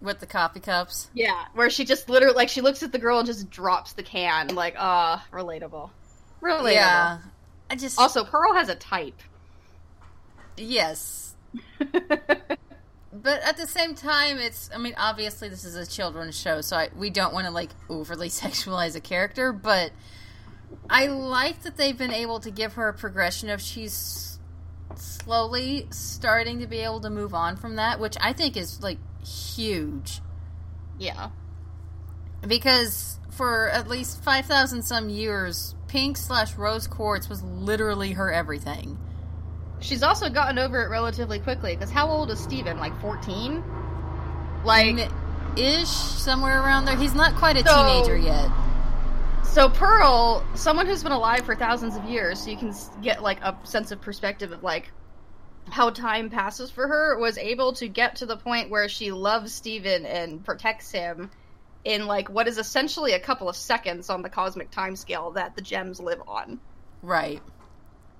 [0.00, 1.10] With the coffee cups.
[1.12, 4.02] Yeah where she just literally like she looks at the girl and just drops the
[4.02, 5.90] can like ah uh, relatable.
[6.42, 6.72] Relatable.
[6.72, 7.18] Yeah
[7.70, 9.20] i just also pearl has a type.
[10.56, 11.34] Yes
[13.22, 16.76] but at the same time it's i mean obviously this is a children's show so
[16.76, 19.92] I, we don't want to like overly sexualize a character but
[20.90, 24.38] i like that they've been able to give her a progression of she's
[24.94, 28.98] slowly starting to be able to move on from that which i think is like
[29.28, 30.20] huge.
[30.98, 31.30] Yeah.
[32.46, 38.98] Because for at least 5000 some years pink slash rose quartz was literally her everything
[39.80, 42.78] She's also gotten over it relatively quickly because how old is Steven?
[42.78, 43.62] Like 14?
[44.64, 45.08] Like.
[45.56, 46.96] Ish, somewhere around there.
[46.96, 48.48] He's not quite a so, teenager yet.
[49.42, 53.40] So Pearl, someone who's been alive for thousands of years, so you can get like
[53.40, 54.90] a sense of perspective of like
[55.70, 59.52] how time passes for her, was able to get to the point where she loves
[59.52, 61.30] Steven and protects him
[61.84, 65.56] in like what is essentially a couple of seconds on the cosmic time scale that
[65.56, 66.60] the gems live on.
[67.02, 67.42] Right.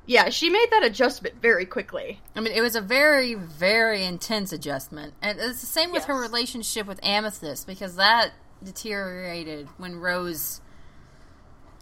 [0.08, 2.18] Yeah, she made that adjustment very quickly.
[2.34, 5.12] I mean, it was a very, very intense adjustment.
[5.20, 6.06] And it's the same with yes.
[6.06, 8.30] her relationship with Amethyst, because that
[8.64, 10.62] deteriorated when Rose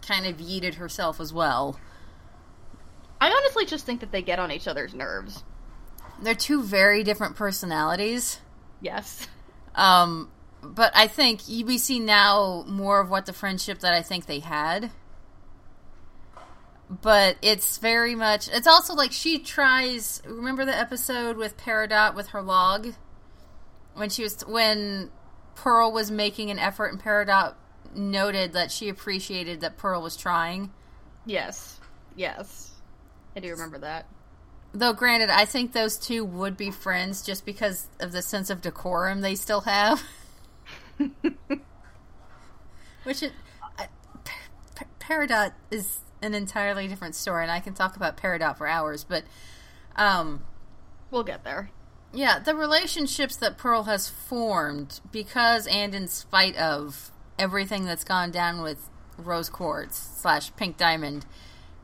[0.05, 1.79] kind of yeeted herself as well.
[3.21, 5.45] I honestly just think that they get on each other's nerves.
[6.21, 8.41] They're two very different personalities.
[8.81, 9.25] Yes.
[9.73, 10.29] Um,
[10.61, 14.39] but I think we see now more of what the friendship that I think they
[14.39, 14.91] had
[16.89, 22.27] but it's very much it's also like she tries remember the episode with Peridot with
[22.27, 22.93] her log
[23.93, 25.11] when she was when
[25.55, 27.55] Pearl was making an effort and Peridot
[27.95, 30.71] noted that she appreciated that Pearl was trying.
[31.25, 31.79] Yes.
[32.15, 32.71] Yes.
[33.35, 34.05] I do remember that.
[34.73, 38.61] Though granted, I think those two would be friends just because of the sense of
[38.61, 40.03] decorum they still have.
[43.03, 43.31] Which it,
[44.99, 49.23] Peridot is an entirely different story, and I can talk about Peridot for hours, but
[49.95, 50.43] um,
[51.11, 51.71] we'll get there.
[52.13, 58.31] Yeah, the relationships that Pearl has formed because and in spite of everything that's gone
[58.31, 61.25] down with Rose Quartz slash Pink Diamond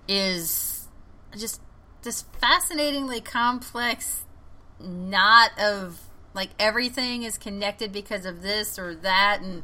[0.08, 0.88] is
[1.36, 1.62] just
[2.04, 4.26] this fascinatingly complex
[4.80, 6.00] knot of
[6.34, 9.64] like everything is connected because of this or that and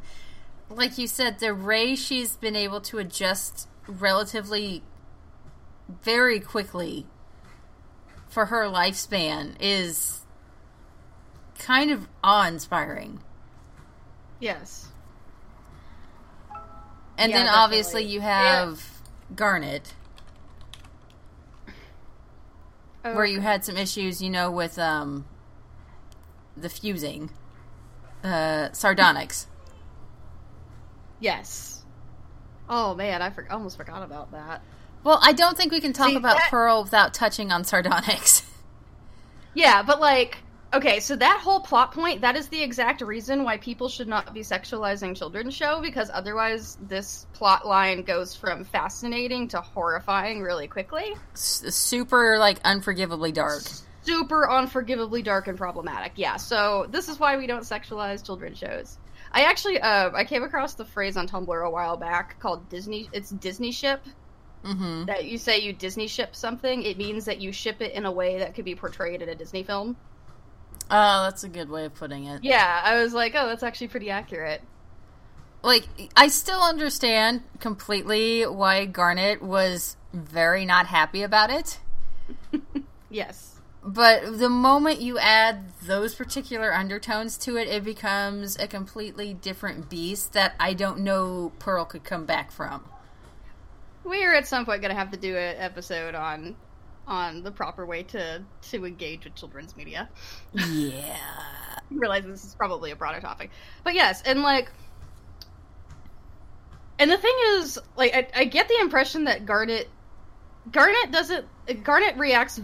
[0.68, 4.82] like you said the way she's been able to adjust relatively
[6.02, 7.06] very quickly
[8.28, 10.20] for her lifespan is
[11.58, 13.20] kind of awe inspiring.
[14.38, 14.88] Yes.
[17.18, 17.50] And yeah, then definitely.
[17.50, 19.36] obviously you have yeah.
[19.36, 19.94] Garnet.
[23.04, 25.26] Oh, where you had some issues, you know, with um
[26.56, 27.30] the fusing.
[28.24, 29.46] Uh sardonyx.
[31.18, 31.69] Yes.
[32.70, 34.62] Oh man, I for- almost forgot about that.
[35.02, 36.50] Well, I don't think we can talk See, about that...
[36.50, 38.42] Pearl without touching on Sardonyx.
[39.54, 40.38] yeah, but like,
[40.72, 44.32] okay, so that whole plot point, that is the exact reason why people should not
[44.32, 50.68] be sexualizing children's show, because otherwise this plot line goes from fascinating to horrifying really
[50.68, 51.16] quickly.
[51.32, 53.62] S- super, like, unforgivably dark.
[54.02, 56.36] Super unforgivably dark and problematic, yeah.
[56.36, 58.98] So this is why we don't sexualize children's shows.
[59.32, 63.08] I actually uh, I came across the phrase on Tumblr a while back called Disney.
[63.12, 64.02] It's Disney ship,
[64.64, 65.06] Mm-hmm.
[65.06, 68.12] That you say you Disney ship something, it means that you ship it in a
[68.12, 69.96] way that could be portrayed in a Disney film.
[70.90, 72.44] Oh, that's a good way of putting it.
[72.44, 74.60] Yeah, I was like, oh, that's actually pretty accurate.
[75.62, 81.78] Like, I still understand completely why Garnet was very not happy about it.
[83.10, 83.59] yes.
[83.82, 89.88] But the moment you add those particular undertones to it, it becomes a completely different
[89.88, 92.84] beast that I don't know Pearl could come back from.
[94.04, 96.56] We're at some point going to have to do an episode on
[97.06, 100.08] on the proper way to to engage with children's media.
[100.52, 101.16] Yeah.
[101.90, 103.50] realize this is probably a broader topic.
[103.82, 104.70] But yes, and like
[106.98, 109.88] and the thing is, like I, I get the impression that Garnet
[110.70, 111.46] Garnet doesn't
[111.82, 112.60] Garnet reacts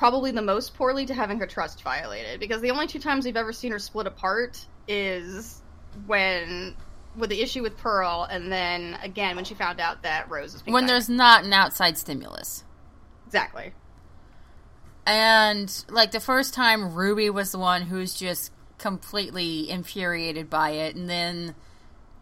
[0.00, 3.36] probably the most poorly to having her trust violated because the only two times we've
[3.36, 5.60] ever seen her split apart is
[6.06, 6.74] when
[7.18, 10.64] with the issue with Pearl, and then again when she found out that Rose is
[10.64, 12.64] when there's not an outside stimulus.
[13.26, 13.74] Exactly.
[15.04, 20.96] And like the first time, Ruby was the one who's just completely infuriated by it,
[20.96, 21.54] and then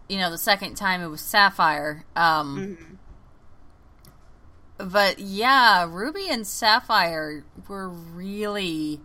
[0.09, 2.05] you know the second time it was Sapphire.
[2.17, 2.95] Um, mm-hmm.
[4.79, 9.01] But yeah, Ruby and Sapphire were really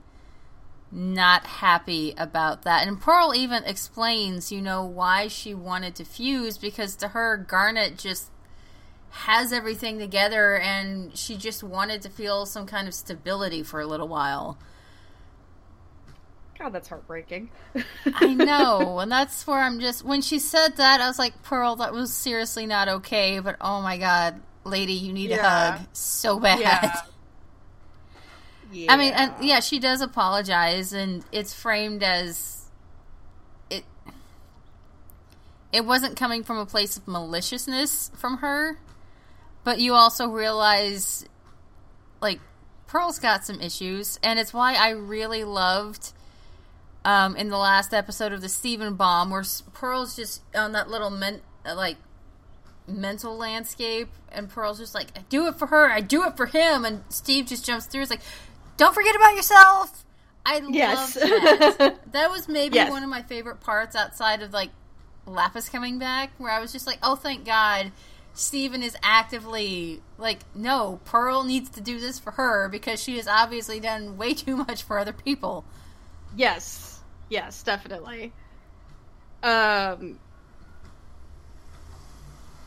[0.92, 2.88] not happy about that.
[2.88, 7.98] And Pearl even explains, you know, why she wanted to fuse because to her, Garnet
[7.98, 8.30] just
[9.10, 13.88] has everything together and she just wanted to feel some kind of stability for a
[13.88, 14.58] little while.
[16.58, 17.50] God, that's heartbreaking.
[18.06, 19.00] I know.
[19.00, 22.14] And that's where I'm just when she said that, I was like, Pearl, that was
[22.14, 25.38] seriously not okay, but oh my god, lady, you need yeah.
[25.38, 26.60] a hug so bad.
[26.60, 27.02] Yeah.
[28.72, 28.92] yeah.
[28.94, 32.70] I mean, and yeah, she does apologize and it's framed as
[33.70, 33.84] it
[35.72, 38.78] it wasn't coming from a place of maliciousness from her
[39.64, 41.26] but you also realize,
[42.22, 42.40] like,
[42.88, 46.12] Pearl's got some issues, and it's why I really loved
[47.06, 51.10] um, in the last episode of the Steven Bomb, where Pearl's just on that little
[51.10, 51.98] men- like
[52.88, 56.46] mental landscape, and Pearl's just like, "I do it for her, I do it for
[56.46, 58.02] him," and Steve just jumps through.
[58.02, 58.22] It's like,
[58.78, 60.06] "Don't forget about yourself."
[60.46, 61.16] I yes.
[61.16, 62.00] love that.
[62.12, 62.92] that was maybe yes.
[62.92, 64.70] one of my favorite parts outside of like
[65.26, 67.92] Lapis coming back, where I was just like, "Oh, thank God."
[68.36, 73.28] Steven is actively like, no, Pearl needs to do this for her because she has
[73.28, 75.64] obviously done way too much for other people.
[76.36, 78.34] Yes, yes, definitely.
[79.44, 80.20] Um.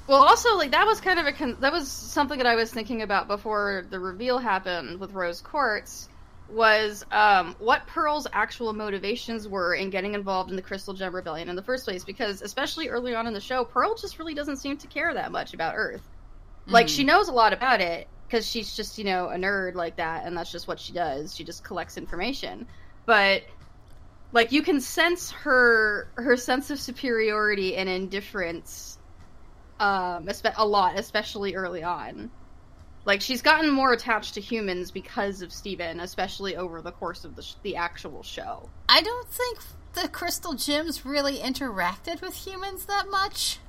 [0.07, 2.71] Well, also, like that was kind of a con- that was something that I was
[2.71, 6.09] thinking about before the reveal happened with Rose Quartz
[6.49, 11.49] was um, what Pearl's actual motivations were in getting involved in the Crystal Gem Rebellion
[11.49, 12.05] in the first place.
[12.05, 15.33] Because especially early on in the show, Pearl just really doesn't seem to care that
[15.33, 16.03] much about Earth.
[16.03, 16.73] Mm-hmm.
[16.73, 19.97] Like she knows a lot about it because she's just you know a nerd like
[19.97, 21.35] that, and that's just what she does.
[21.35, 22.69] She just collects information,
[23.07, 23.43] but
[24.33, 28.96] like you can sense her her sense of superiority and indifference
[29.81, 32.31] um a lot especially early on
[33.07, 37.37] like she's gotten more attached to humans because of Steven, especially over the course of
[37.37, 38.69] the sh- the actual show.
[38.89, 39.61] I don't think
[39.95, 43.61] the crystal gems really interacted with humans that much.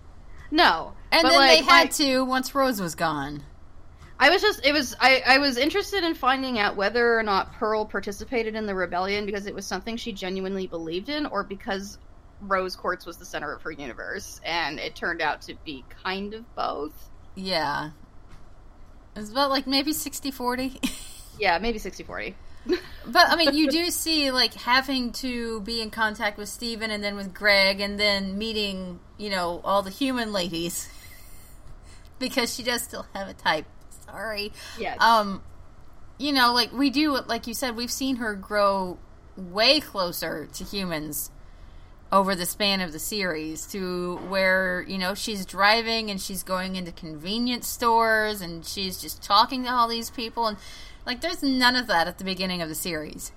[0.49, 3.43] No, and then like, they had to once Rose was gone.
[4.19, 7.53] I was just it was I, I was interested in finding out whether or not
[7.53, 11.99] Pearl participated in the rebellion because it was something she genuinely believed in or because
[12.41, 16.33] Rose Quartz was the center of her universe and it turned out to be kind
[16.33, 17.09] of both.
[17.35, 17.91] Yeah.
[19.15, 20.79] It's about like maybe 60 40.
[21.39, 22.35] yeah, maybe 60 40.
[22.67, 27.03] but I mean, you do see like having to be in contact with Steven and
[27.03, 30.89] then with Greg and then meeting, you know, all the human ladies
[32.19, 33.65] because she does still have a type.
[34.05, 34.53] Sorry.
[34.79, 34.97] Yes.
[35.01, 35.41] Um,
[36.17, 38.97] you know, like we do, like you said, we've seen her grow
[39.35, 41.31] way closer to humans
[42.11, 46.75] over the span of the series to where you know she's driving and she's going
[46.75, 50.47] into convenience stores and she's just talking to all these people.
[50.47, 50.57] And
[51.05, 53.31] like there's none of that at the beginning of the series.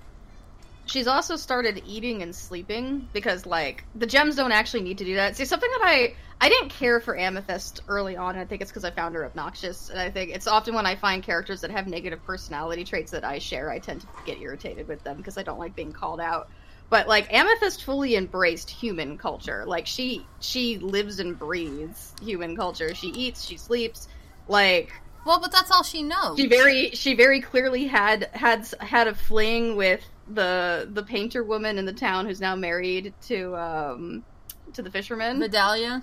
[0.86, 5.16] She's also started eating and sleeping because like the gems don't actually need to do
[5.16, 5.36] that.
[5.36, 8.84] See something that i i didn't care for amethyst early on i think it's because
[8.84, 9.90] i found her obnoxious.
[9.90, 13.24] And i think it's often when i find characters that have negative personality traits that
[13.24, 16.20] i share i tend to get irritated with them because i don't like being called
[16.20, 16.48] out
[16.90, 19.64] but like Amethyst fully embraced human culture.
[19.64, 22.94] Like she she lives and breathes human culture.
[22.94, 24.08] She eats, she sleeps.
[24.48, 24.92] Like
[25.24, 26.36] well, but that's all she knows.
[26.36, 31.78] She very she very clearly had had had a fling with the the painter woman
[31.78, 34.24] in the town who's now married to um
[34.72, 35.38] to the fisherman.
[35.38, 36.02] Vidalia.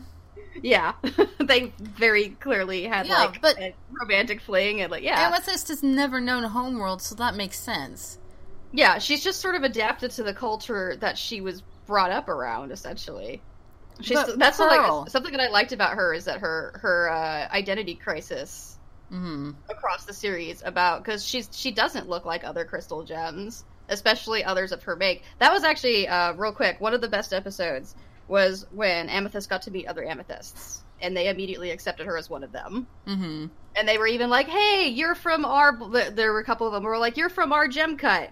[0.61, 0.93] Yeah,
[1.39, 5.27] they very clearly had yeah, like but a romantic fling and like yeah.
[5.27, 8.17] Amethyst has never known Homeworld, so that makes sense.
[8.71, 12.71] Yeah, she's just sort of adapted to the culture that she was brought up around,
[12.71, 13.41] essentially.
[14.01, 17.47] She's but that's like, something that I liked about her is that her her uh,
[17.51, 18.77] identity crisis
[19.11, 19.51] mm-hmm.
[19.69, 24.71] across the series about because she's she doesn't look like other crystal gems, especially others
[24.71, 25.23] of her make.
[25.39, 26.79] That was actually uh, real quick.
[26.79, 27.95] One of the best episodes
[28.27, 32.43] was when Amethyst got to meet other Amethysts, and they immediately accepted her as one
[32.43, 32.85] of them.
[33.07, 33.47] Mm-hmm.
[33.75, 35.75] And they were even like, "Hey, you're from our."
[36.11, 38.29] There were a couple of them who were like, "You're from our gem cut."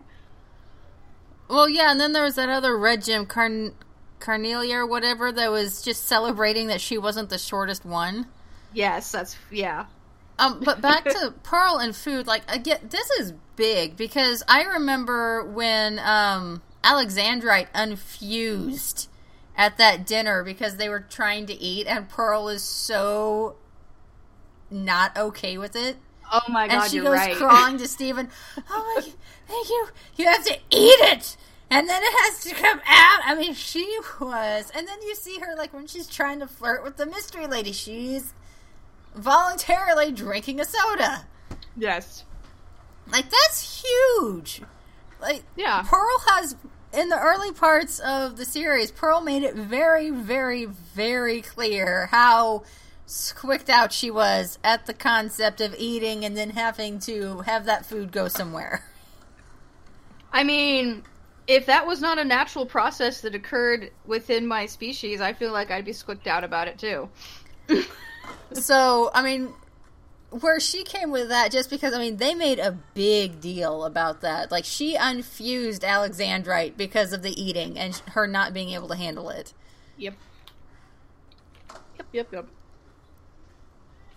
[1.47, 3.75] Well, yeah, and then there was that other red gem, Carn-
[4.19, 8.27] Carnelia or whatever, that was just celebrating that she wasn't the shortest one.
[8.73, 9.85] Yes, that's yeah.
[10.37, 15.43] Um, but back to Pearl and food, like again, this is big because I remember
[15.43, 19.09] when um, Alexandrite unfused
[19.55, 23.55] at that dinner because they were trying to eat, and Pearl is so
[24.69, 25.97] not okay with it.
[26.31, 27.35] Oh my god, and she goes right.
[27.35, 28.29] crawling to Steven.
[28.69, 29.01] Oh my,
[29.47, 29.87] thank you.
[30.15, 31.37] You have to eat it,
[31.69, 33.19] and then it has to come out.
[33.25, 36.83] I mean, she was, and then you see her like when she's trying to flirt
[36.83, 37.71] with the mystery lady.
[37.71, 38.33] She's
[39.13, 41.25] voluntarily drinking a soda.
[41.77, 42.25] Yes,
[43.11, 44.61] like that's huge.
[45.21, 46.55] Like, yeah, Pearl has
[46.95, 52.63] in the early parts of the series, Pearl made it very, very, very clear how
[53.05, 57.85] squicked out she was at the concept of eating and then having to have that
[57.85, 58.83] food go somewhere.
[60.33, 61.03] I mean,
[61.47, 65.71] if that was not a natural process that occurred within my species, I feel like
[65.71, 67.09] I'd be squicked out about it too.
[68.53, 69.53] so, I mean,
[70.31, 74.21] where she came with that just because I mean they made a big deal about
[74.21, 74.51] that.
[74.51, 79.29] Like she unfused Alexandrite because of the eating and her not being able to handle
[79.29, 79.53] it.
[79.97, 80.15] Yep.
[81.97, 82.47] Yep, yep, yep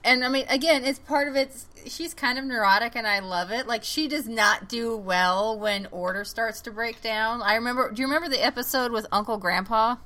[0.08, 1.52] and I mean, again, it's part of it.
[1.86, 3.66] She's kind of neurotic, and I love it.
[3.66, 7.42] Like she does not do well when order starts to break down.
[7.42, 7.92] I remember.
[7.92, 9.96] Do you remember the episode with Uncle Grandpa?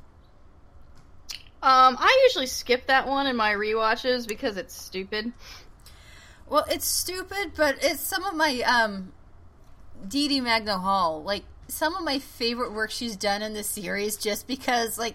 [1.63, 5.33] Um, I usually skip that one in my re-watches because it's stupid.
[6.49, 9.13] Well, it's stupid, but it's some of my um,
[10.07, 14.17] Dee Dee Magno Hall, like some of my favorite work she's done in the series,
[14.17, 15.15] just because like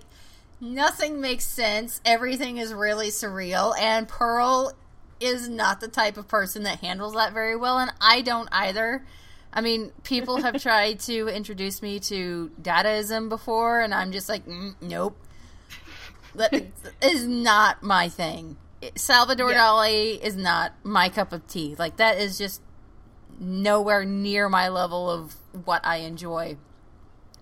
[0.59, 2.01] Nothing makes sense.
[2.03, 3.77] Everything is really surreal.
[3.79, 4.73] And Pearl
[5.19, 7.77] is not the type of person that handles that very well.
[7.77, 9.05] And I don't either.
[9.53, 14.45] I mean, people have tried to introduce me to Dadaism before, and I'm just like,
[14.45, 15.17] mm, nope.
[16.35, 16.53] That
[17.01, 18.57] is not my thing.
[18.95, 19.59] Salvador yeah.
[19.59, 21.75] Dali is not my cup of tea.
[21.77, 22.61] Like, that is just
[23.39, 25.35] nowhere near my level of
[25.65, 26.57] what I enjoy.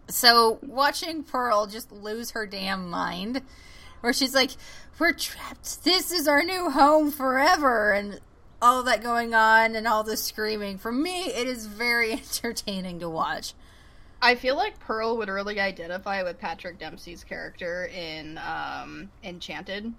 [0.07, 3.41] So watching Pearl just lose her damn mind,
[4.01, 4.51] where she's like,
[4.99, 5.83] "We're trapped.
[5.83, 8.19] This is our new home forever," and
[8.61, 10.77] all that going on and all the screaming.
[10.77, 13.53] For me, it is very entertaining to watch.
[14.21, 19.93] I feel like Pearl would really identify with Patrick Dempsey's character in um, Enchanted.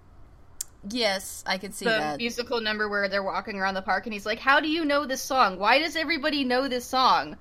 [0.89, 2.19] Yes, I can see the that.
[2.19, 5.05] musical number where they're walking around the park and he's like, "How do you know
[5.05, 5.59] this song?
[5.59, 7.37] Why does everybody know this song?"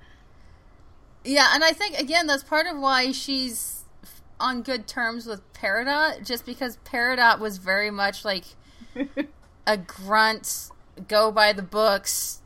[1.26, 3.84] Yeah, and I think again that's part of why she's
[4.38, 8.44] on good terms with Peridot, just because Peridot was very much like
[9.66, 10.70] a grunt,
[11.08, 12.40] go by the books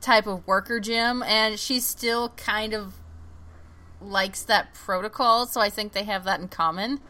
[0.00, 2.94] type of worker gem, and she still kind of
[4.00, 5.46] likes that protocol.
[5.46, 7.00] So I think they have that in common.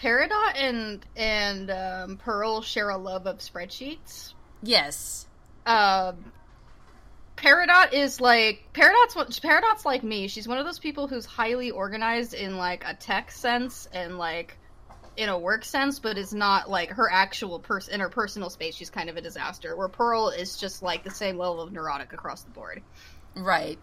[0.00, 4.34] Peridot and and um, Pearl share a love of spreadsheets.
[4.62, 5.26] Yes.
[5.66, 6.32] Um,
[7.40, 10.28] Peridot is like Peridot's Peridot's like me.
[10.28, 14.58] She's one of those people who's highly organized in like a tech sense and like
[15.16, 18.74] in a work sense, but is not like her actual person in her personal space.
[18.74, 19.74] She's kind of a disaster.
[19.74, 22.82] Where Pearl is just like the same level of neurotic across the board.
[23.34, 23.78] Right.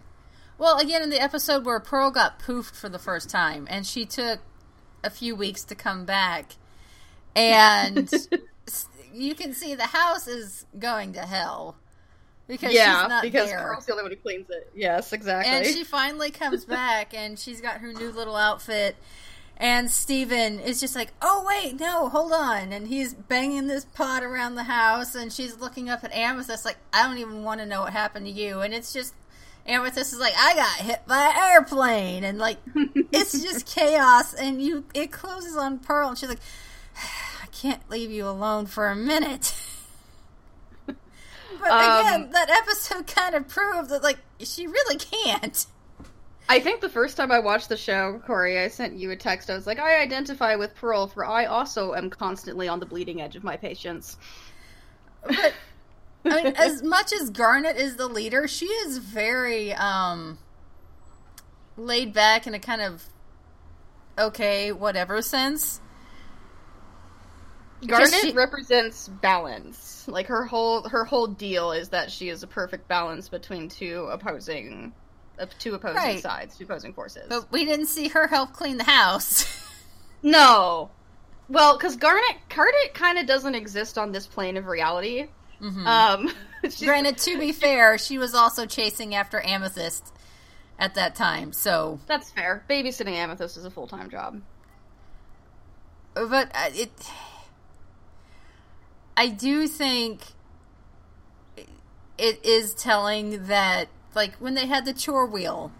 [0.59, 4.05] Well, again, in the episode where Pearl got poofed for the first time, and she
[4.05, 4.39] took
[5.03, 6.53] a few weeks to come back,
[7.35, 8.11] and
[9.13, 11.75] you can see the house is going to hell
[12.47, 13.59] because yeah, because there.
[13.59, 14.71] Carl's the only one who cleans it.
[14.73, 15.53] Yes, exactly.
[15.53, 18.95] And she finally comes back, and she's got her new little outfit.
[19.59, 22.71] And Steven is just like, oh, wait, no, hold on.
[22.71, 26.77] And he's banging this pot around the house, and she's looking up at Amethyst, like,
[26.93, 28.61] I don't even want to know what happened to you.
[28.61, 29.15] And it's just,
[29.65, 32.23] Amethyst is like, I got hit by an airplane.
[32.23, 32.59] And, like,
[33.11, 34.35] it's just chaos.
[34.35, 36.39] And you, it closes on Pearl, and she's like,
[37.43, 39.55] I can't leave you alone for a minute.
[41.59, 45.65] But um, again, that episode kind of proved that like she really can't.
[46.49, 49.49] I think the first time I watched the show, Corey, I sent you a text.
[49.49, 53.21] I was like, I identify with Pearl, for I also am constantly on the bleeding
[53.21, 54.17] edge of my patience.
[55.27, 55.53] But
[56.23, 60.37] I mean, as much as Garnet is the leader, she is very um
[61.75, 63.03] laid back in a kind of
[64.17, 65.81] okay, whatever sense.
[67.85, 68.31] Garnet she...
[68.31, 70.07] represents balance.
[70.07, 74.07] Like her whole her whole deal is that she is a perfect balance between two
[74.11, 74.93] opposing
[75.37, 76.19] uh, two opposing right.
[76.21, 77.25] sides, two opposing forces.
[77.29, 79.45] But we didn't see her help clean the house.
[80.23, 80.89] no.
[81.49, 85.27] Well, because Garnet Garnet kind of doesn't exist on this plane of reality.
[85.61, 85.87] Mm-hmm.
[85.87, 86.31] Um,
[86.83, 90.13] Granted, to be fair, she was also chasing after Amethyst
[90.79, 92.63] at that time, so that's fair.
[92.69, 94.41] Babysitting Amethyst is a full time job,
[96.13, 96.91] but uh, it.
[99.17, 100.21] I do think
[102.19, 105.71] it is telling that, like, when they had the chore wheel,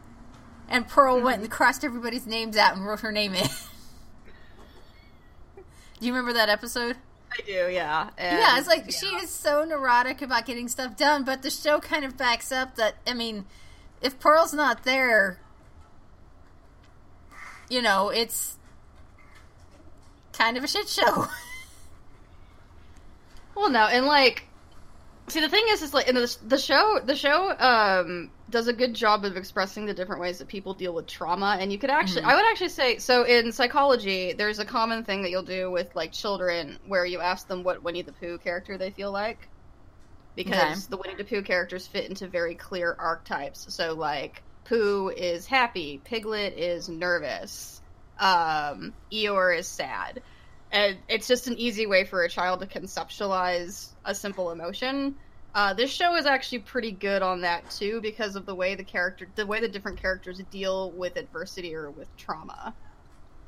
[0.67, 1.25] and Pearl mm-hmm.
[1.25, 3.45] went and crossed everybody's names out and wrote her name in.
[5.55, 6.97] do you remember that episode?
[7.31, 8.09] I do, yeah.
[8.17, 8.97] And, yeah, it's like yeah.
[8.97, 12.75] she is so neurotic about getting stuff done, but the show kind of backs up
[12.77, 13.45] that I mean,
[14.01, 15.39] if Pearl's not there,
[17.69, 18.57] you know, it's
[20.33, 21.27] kind of a shit show.
[23.57, 24.43] well, no, and like,
[25.27, 28.73] see, the thing is, is like in the the show, the show um does a
[28.73, 31.89] good job of expressing the different ways that people deal with trauma and you could
[31.89, 32.31] actually mm-hmm.
[32.31, 35.93] i would actually say so in psychology there's a common thing that you'll do with
[35.95, 39.49] like children where you ask them what winnie the pooh character they feel like
[40.35, 40.87] because okay.
[40.89, 45.99] the winnie the pooh characters fit into very clear archetypes so like pooh is happy
[46.03, 47.81] piglet is nervous
[48.19, 50.23] um, eeyore is sad
[50.71, 55.15] and it's just an easy way for a child to conceptualize a simple emotion
[55.57, 58.83] uh, this show is actually pretty good on that too, because of the way the
[58.83, 62.75] character, the way the different characters deal with adversity or with trauma.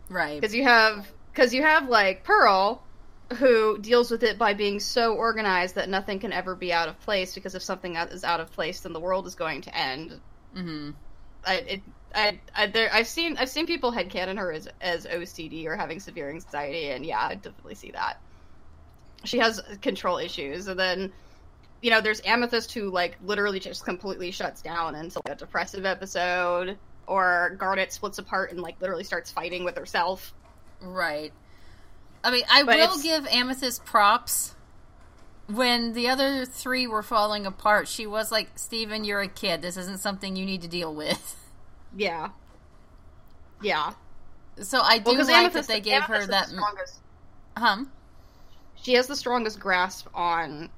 [0.09, 0.41] Right.
[0.41, 2.81] Because you have, because you have like Pearl,
[3.37, 6.99] who deals with it by being so organized that nothing can ever be out of
[7.01, 7.35] place.
[7.35, 10.19] Because if something is out of place, then the world is going to end.
[10.55, 10.89] Mm-hmm.
[11.45, 11.81] I, it,
[12.13, 15.99] I, I, there, I've seen, I've seen people headcanon her as, as OCD or having
[15.99, 18.19] severe anxiety, and yeah, I definitely see that.
[19.25, 21.11] She has control issues, and then
[21.81, 25.85] you know, there's Amethyst who like literally just completely shuts down into like, a depressive
[25.85, 30.33] episode, or Garnet splits apart and like literally starts fighting with herself.
[30.81, 31.31] Right.
[32.23, 33.03] I mean, I but will it's...
[33.03, 34.55] give Amethyst props.
[35.47, 39.63] When the other three were falling apart, she was like, "Steven, you're a kid.
[39.63, 41.35] This isn't something you need to deal with."
[41.95, 42.29] Yeah.
[43.61, 43.93] Yeah.
[44.61, 46.47] So I do well, like Amethyst, that they gave Amethyst her that.
[46.49, 46.99] Strongest...
[47.57, 47.91] Hum.
[48.81, 50.69] She has the strongest grasp on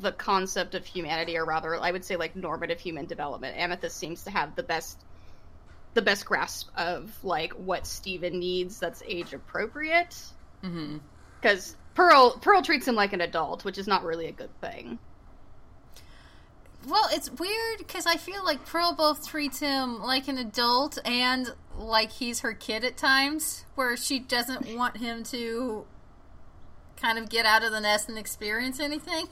[0.00, 3.56] the concept of humanity, or rather, I would say like normative human development.
[3.56, 4.98] Amethyst seems to have the best
[5.94, 10.16] the best grasp of like what Steven needs that's age appropriate.
[10.60, 11.94] Because mm-hmm.
[11.94, 14.98] Pearl Pearl treats him like an adult, which is not really a good thing.
[16.86, 21.52] Well, it's weird because I feel like Pearl both treats him like an adult and
[21.76, 25.86] like he's her kid at times, where she doesn't want him to
[26.96, 29.26] kind of get out of the nest and experience anything.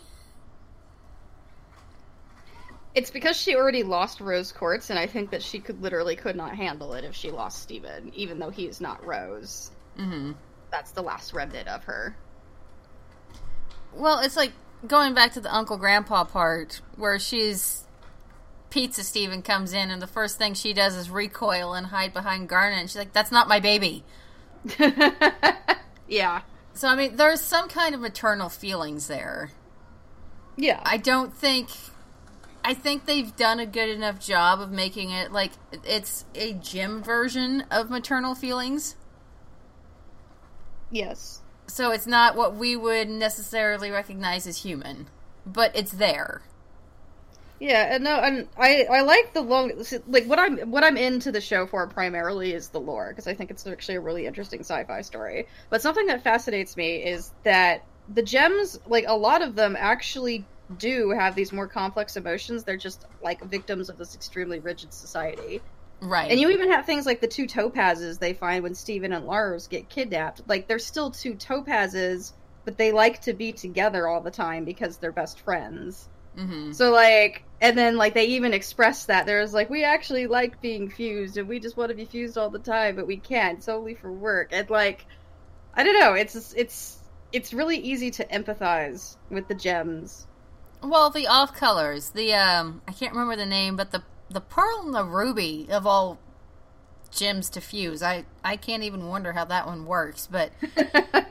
[2.94, 6.36] It's because she already lost Rose Quartz, and I think that she could literally could
[6.36, 9.70] not handle it if she lost Steven, even though he is not Rose.
[9.98, 10.32] Mm-hmm.
[10.70, 12.16] That's the last remnant of her.
[13.94, 14.52] Well, it's like
[14.86, 17.84] going back to the Uncle Grandpa part, where she's
[18.70, 22.48] Pizza Steven comes in, and the first thing she does is recoil and hide behind
[22.48, 22.80] Garnet.
[22.80, 24.04] And she's like, "That's not my baby."
[26.08, 26.42] yeah.
[26.74, 29.50] So I mean, there's some kind of maternal feelings there.
[30.56, 30.80] Yeah.
[30.84, 31.68] I don't think
[32.64, 35.52] I think they've done a good enough job of making it like
[35.84, 38.96] it's a gem version of maternal feelings.
[40.90, 41.41] Yes.
[41.72, 45.08] So it's not what we would necessarily recognize as human,
[45.46, 46.42] but it's there.
[47.58, 49.72] Yeah, and no, and I I like the long
[50.06, 53.32] like what I'm what I'm into the show for primarily is the lore because I
[53.32, 55.46] think it's actually a really interesting sci-fi story.
[55.70, 60.44] But something that fascinates me is that the gems, like a lot of them, actually
[60.76, 62.64] do have these more complex emotions.
[62.64, 65.62] They're just like victims of this extremely rigid society.
[66.02, 66.30] Right.
[66.30, 69.68] And you even have things like the two topazes they find when Steven and Lars
[69.68, 70.42] get kidnapped.
[70.48, 72.32] Like they're still two topazes,
[72.64, 76.08] but they like to be together all the time because they're best friends.
[76.36, 76.72] Mm-hmm.
[76.72, 80.88] So like, and then like they even express that there's like we actually like being
[80.88, 83.58] fused and we just want to be fused all the time, but we can't.
[83.58, 84.48] It's only for work.
[84.50, 85.06] And like,
[85.74, 86.14] I don't know.
[86.14, 86.98] It's it's
[87.32, 90.26] it's really easy to empathize with the gems
[90.82, 94.02] well, the off colors, the um, I can't remember the name, but the
[94.32, 96.18] the pearl and the ruby of all
[97.10, 98.02] gems to fuse.
[98.02, 100.52] I I can't even wonder how that one works, but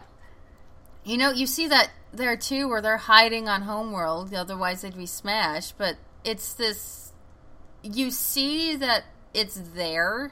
[1.04, 5.06] you know, you see that there too where they're hiding on Homeworld, otherwise they'd be
[5.06, 7.14] smashed, but it's this
[7.84, 10.32] you see that it's there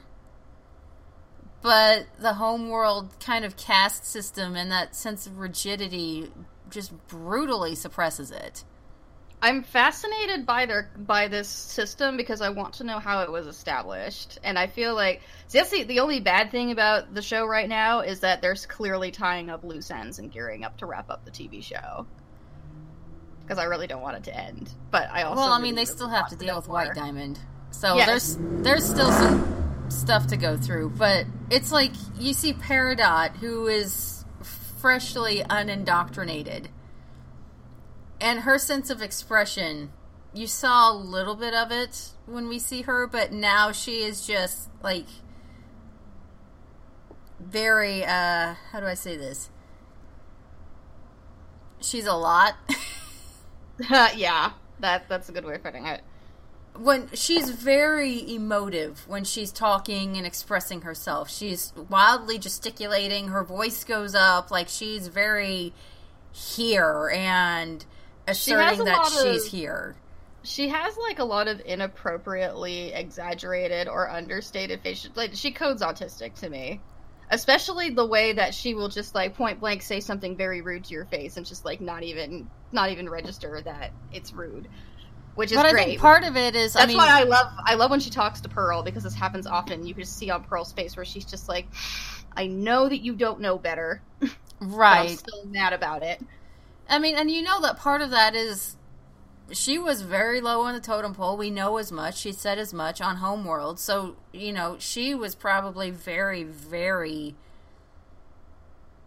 [1.62, 6.30] but the homeworld kind of caste system and that sense of rigidity
[6.70, 8.64] just brutally suppresses it.
[9.42, 13.46] I'm fascinated by their by this system because I want to know how it was
[13.46, 17.46] established, and I feel like see, that's the, the only bad thing about the show
[17.46, 21.10] right now is that there's clearly tying up loose ends and gearing up to wrap
[21.10, 22.06] up the TV show.
[23.42, 25.82] Because I really don't want it to end, but I also well, I mean, they
[25.82, 26.76] really still have to deal with more.
[26.76, 27.38] White Diamond,
[27.70, 28.06] so yes.
[28.06, 33.68] there's there's still some stuff to go through, but it's like you see Peridot, who
[33.68, 34.24] is
[34.80, 36.68] freshly unindoctrinated
[38.20, 39.90] and her sense of expression
[40.32, 44.26] you saw a little bit of it when we see her but now she is
[44.26, 45.06] just like
[47.40, 49.50] very uh how do i say this?
[51.80, 52.56] She's a lot.
[54.14, 56.02] Yeah that that's a good way of putting it.
[56.76, 61.30] When she's very emotive when she's talking and expressing herself.
[61.30, 65.72] She's wildly gesticulating her voice goes up like she's very
[66.32, 67.84] here and
[68.30, 69.94] asserting that she's of, here.
[70.42, 75.12] She has like a lot of inappropriately exaggerated or understated facial.
[75.14, 76.80] Like she codes autistic to me,
[77.30, 80.94] especially the way that she will just like point blank say something very rude to
[80.94, 84.68] your face and just like not even not even register that it's rude.
[85.34, 85.82] Which is but great.
[85.82, 88.00] I think part of it is that's I mean, why I love I love when
[88.00, 89.86] she talks to Pearl because this happens often.
[89.86, 91.66] You can just see on Pearl's face where she's just like,
[92.36, 94.02] "I know that you don't know better,
[94.60, 95.10] right?
[95.10, 96.20] I'm still mad about it."
[96.90, 98.76] I mean, and you know that part of that is
[99.52, 101.36] she was very low on the totem pole.
[101.36, 102.18] We know as much.
[102.18, 103.78] She said as much on Homeworld.
[103.78, 107.36] So, you know, she was probably very, very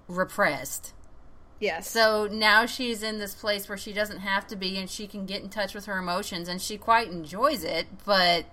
[0.08, 0.94] repressed.
[1.60, 1.90] Yes.
[1.90, 5.26] So now she's in this place where she doesn't have to be and she can
[5.26, 7.88] get in touch with her emotions and she quite enjoys it.
[8.06, 8.46] But,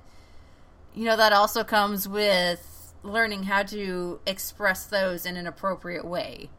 [0.95, 6.51] you know, that also comes with learning how to express those in an appropriate way.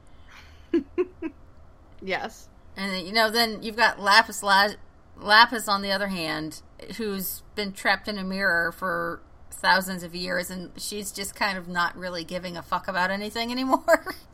[2.02, 2.50] yes.
[2.82, 4.74] And you know, then you've got Lapis La-
[5.16, 6.64] Lapis on the other hand,
[6.98, 9.22] who's been trapped in a mirror for
[9.52, 13.52] thousands of years, and she's just kind of not really giving a fuck about anything
[13.52, 14.16] anymore.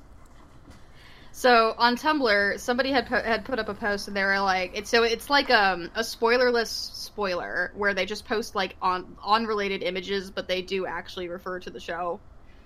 [1.33, 4.71] So on Tumblr, somebody had put, had put up a post, and they were like,
[4.73, 9.83] "It's so it's like um, a spoilerless spoiler where they just post like on unrelated
[9.83, 12.19] images, but they do actually refer to the show."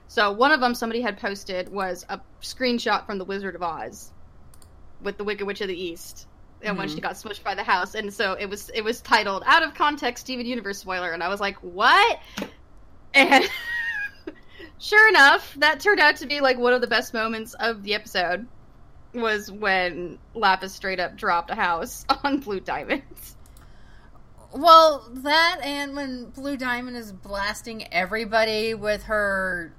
[0.08, 4.10] So one of them somebody had posted was a screenshot from The Wizard of Oz,
[5.04, 6.28] with the Wicked Witch of the East,
[6.62, 6.80] and mm-hmm.
[6.80, 9.64] when she got smushed by the house, and so it was it was titled "Out
[9.64, 12.20] of Context Steven Universe Spoiler," and I was like, "What?"
[13.14, 13.50] And
[14.80, 17.94] sure enough, that turned out to be like one of the best moments of the
[17.94, 18.48] episode.
[19.14, 23.36] Was when Lapis straight up dropped a house on Blue Diamonds.
[24.54, 29.74] Well, that and when Blue Diamond is blasting everybody with her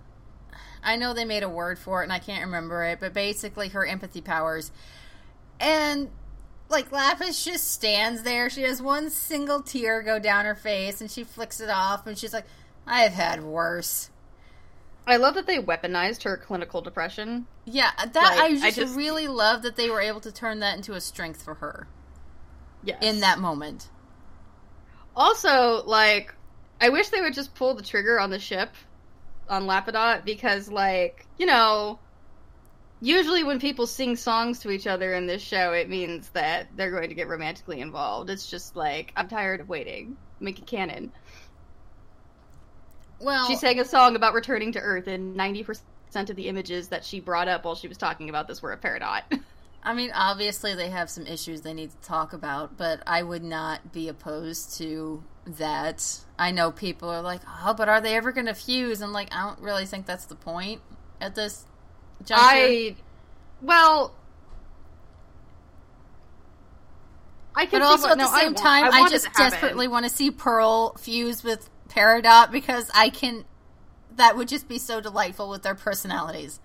[0.82, 3.68] I know they made a word for it and I can't remember it, but basically
[3.68, 4.72] her empathy powers.
[5.62, 6.10] And
[6.68, 8.50] like Lapis just stands there.
[8.50, 12.18] She has one single tear go down her face and she flicks it off and
[12.18, 12.46] she's like,
[12.86, 14.10] I've had worse.
[15.06, 17.46] I love that they weaponized her clinical depression.
[17.64, 20.60] Yeah, that like, I, just I, just really love that they were able to turn
[20.60, 21.86] that into a strength for her.
[22.84, 22.98] Yes.
[23.02, 23.88] In that moment.
[25.14, 26.34] Also, like,
[26.80, 28.70] I wish they would just pull the trigger on the ship
[29.48, 31.98] on Lapidot because, like, you know,
[33.02, 36.92] usually when people sing songs to each other in this show, it means that they're
[36.92, 38.30] going to get romantically involved.
[38.30, 40.16] It's just like, I'm tired of waiting.
[40.38, 41.12] Make it canon.
[43.20, 45.80] Well, she sang a song about returning to Earth, and 90%
[46.14, 48.78] of the images that she brought up while she was talking about this were a
[48.78, 49.22] Peridot.
[49.82, 53.42] I mean, obviously they have some issues they need to talk about, but I would
[53.42, 56.20] not be opposed to that.
[56.38, 59.34] I know people are like, "Oh, but are they ever going to fuse?" And like,
[59.34, 60.82] I don't really think that's the point
[61.20, 61.66] at this
[62.30, 62.96] I
[63.60, 64.14] well,
[67.54, 67.80] I can.
[67.80, 70.10] But also what, at the no, same I time, I, I just desperately want to
[70.10, 73.44] see Pearl fuse with Peridot because I can.
[74.16, 76.60] That would just be so delightful with their personalities.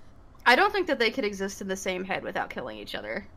[0.45, 3.27] I don't think that they could exist in the same head without killing each other.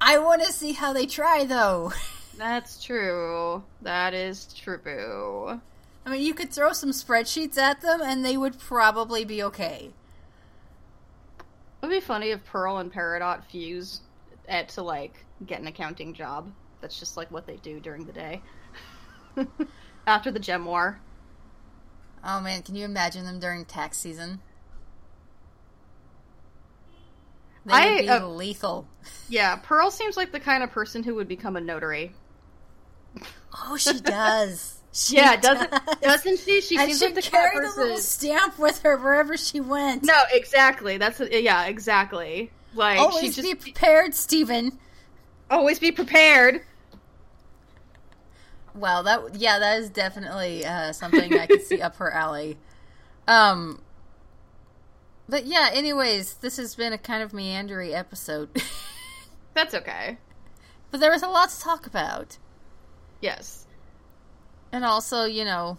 [0.00, 1.92] I want to see how they try, though.
[2.38, 3.62] That's true.
[3.82, 5.60] That is true.
[6.06, 9.90] I mean, you could throw some spreadsheets at them, and they would probably be okay.
[11.84, 14.00] It would be funny if Pearl and Peridot fuse
[14.48, 16.50] at to like get an accounting job.
[16.80, 18.40] That's just like what they do during the day.
[20.06, 20.98] After the gem war.
[22.24, 24.40] Oh man, can you imagine them during tax season?
[27.66, 28.88] They I, would be uh, lethal.
[29.28, 32.14] Yeah, Pearl seems like the kind of person who would become a notary.
[33.62, 34.78] Oh, she does.
[34.94, 35.96] She yeah, doesn't does.
[36.00, 36.60] doesn't she?
[36.60, 37.80] She and seems like the carry kind of person...
[37.80, 40.04] the little stamp with her wherever she went.
[40.04, 40.98] No, exactly.
[40.98, 42.52] That's yeah, exactly.
[42.74, 43.42] Like always just...
[43.42, 44.78] be prepared, Steven.
[45.50, 46.62] Always be prepared.
[48.72, 52.56] Well, that yeah, that is definitely uh, something I could see up her alley.
[53.26, 53.80] Um,
[55.30, 58.50] but yeah, anyways, this has been a kind of meandery episode.
[59.54, 60.18] That's okay.
[60.90, 62.36] But there was a lot to talk about.
[63.22, 63.63] Yes.
[64.74, 65.78] And also, you know,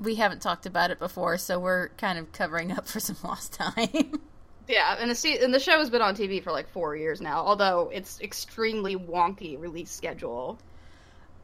[0.00, 3.52] we haven't talked about it before, so we're kind of covering up for some lost
[3.52, 4.20] time.
[4.66, 7.44] yeah, and the and the show has been on TV for like four years now,
[7.44, 10.58] although it's extremely wonky release schedule.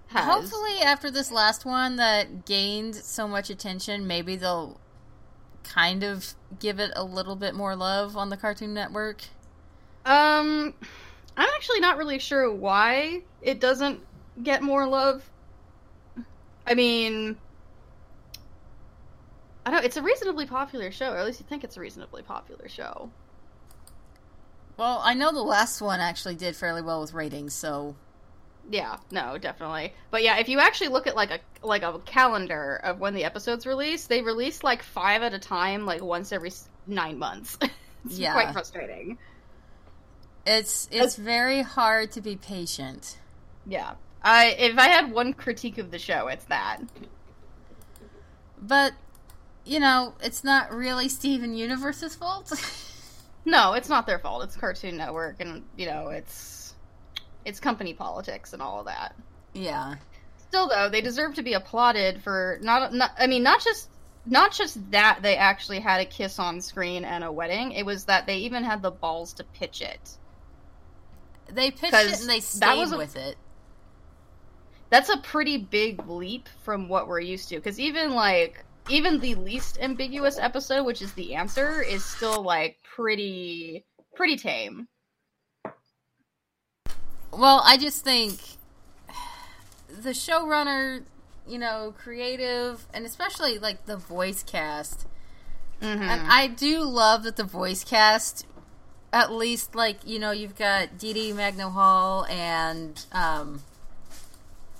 [0.09, 0.25] Has.
[0.25, 4.81] Hopefully, after this last one that gained so much attention, maybe they'll
[5.63, 9.23] kind of give it a little bit more love on the Cartoon Network?
[10.05, 10.75] Um,
[11.37, 14.01] I'm actually not really sure why it doesn't
[14.43, 15.23] get more love.
[16.67, 17.37] I mean,
[19.67, 19.85] I don't.
[19.85, 23.11] It's a reasonably popular show, or at least you think it's a reasonably popular show.
[24.77, 27.95] Well, I know the last one actually did fairly well with ratings, so
[28.71, 29.93] yeah, no, definitely.
[30.11, 33.25] But yeah, if you actually look at like a like a calendar of when the
[33.25, 36.53] episodes release, they release like five at a time, like once every
[36.87, 37.59] nine months.
[38.05, 38.33] it's yeah.
[38.33, 39.19] quite frustrating.
[40.47, 43.19] It's it's very hard to be patient.
[43.67, 46.79] Yeah, I if I had one critique of the show, it's that.
[48.61, 48.93] But
[49.65, 52.53] you know, it's not really Steven Universe's fault.
[53.45, 54.45] no, it's not their fault.
[54.45, 56.75] It's Cartoon Network, and you know, it's
[57.45, 59.15] it's company politics and all of that.
[59.53, 59.97] Yeah.
[60.49, 62.93] Still, though, they deserve to be applauded for not.
[62.93, 63.89] not I mean, not just
[64.27, 67.73] not just that they actually had a kiss on screen and a wedding.
[67.73, 70.19] It was that they even had the balls to pitch it.
[71.51, 73.37] They pitched it and they stayed a, with it.
[74.93, 77.57] That's a pretty big leap from what we're used to.
[77.57, 82.77] Because even like even the least ambiguous episode, which is the answer, is still like
[82.95, 84.89] pretty pretty tame.
[87.33, 88.39] Well, I just think
[89.89, 91.05] the showrunner,
[91.49, 95.07] you know, creative, and especially like the voice cast.
[95.81, 96.03] Mm-hmm.
[96.03, 98.47] And I do love that the voice cast,
[99.11, 103.63] at least like you know, you've got Dee Dee Magno-Hall and um,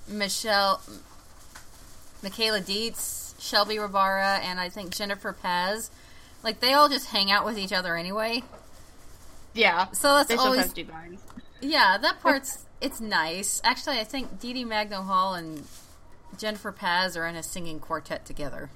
[0.07, 0.81] Michelle,
[2.21, 5.91] Michaela Dietz, Shelby Rabara, and I think Jennifer Paz.
[6.43, 8.43] Like they all just hang out with each other anyway.
[9.53, 9.91] Yeah.
[9.91, 11.21] So that's they always do vines.
[11.61, 13.61] Yeah, that part's it's nice.
[13.63, 15.63] Actually, I think Dee Dee Magno-Hall and
[16.37, 18.69] Jennifer Paz are in a singing quartet together.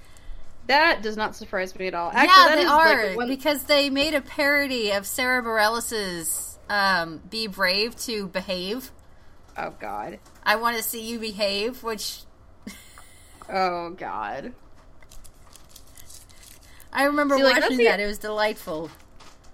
[0.67, 2.11] That does not surprise me at all.
[2.13, 3.28] Actually, yeah, they are like one...
[3.28, 8.91] because they made a parody of Sara Bareilles' um, "Be Brave to Behave."
[9.58, 10.20] Oh God!
[10.43, 12.20] I want to see you behave, which.
[13.49, 14.53] oh God!
[16.93, 17.99] I remember see, like, watching that.
[17.99, 18.89] It was delightful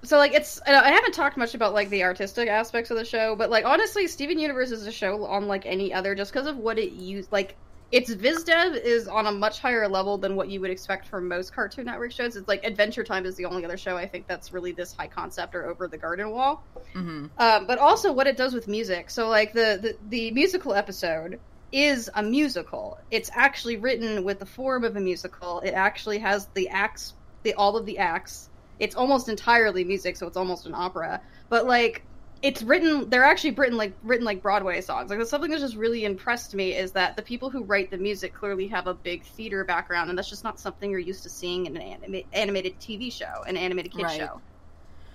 [0.03, 3.35] so like it's I haven't talked much about like the artistic aspects of the show,
[3.35, 6.57] but like honestly, Steven Universe is a show on like any other just because of
[6.57, 7.31] what it used.
[7.31, 7.55] Like
[7.91, 11.27] its viz dev is on a much higher level than what you would expect from
[11.27, 12.35] most Cartoon Network shows.
[12.35, 15.07] It's like Adventure Time is the only other show I think that's really this high
[15.07, 16.63] concept or over the garden wall.
[16.93, 17.27] Mm-hmm.
[17.37, 19.09] Um, but also what it does with music.
[19.09, 21.39] So like the, the the musical episode
[21.71, 22.99] is a musical.
[23.11, 25.59] It's actually written with the form of a musical.
[25.61, 27.13] It actually has the acts,
[27.43, 31.21] the all of the acts it's almost entirely music, so it's almost an opera.
[31.49, 32.03] But like
[32.43, 36.05] it's written they're actually written like written like broadway songs like something that just really
[36.05, 39.63] impressed me is that the people who write the music clearly have a big theater
[39.63, 43.11] background and that's just not something you're used to seeing in an anima- animated tv
[43.11, 44.19] show an animated kid right.
[44.19, 44.39] show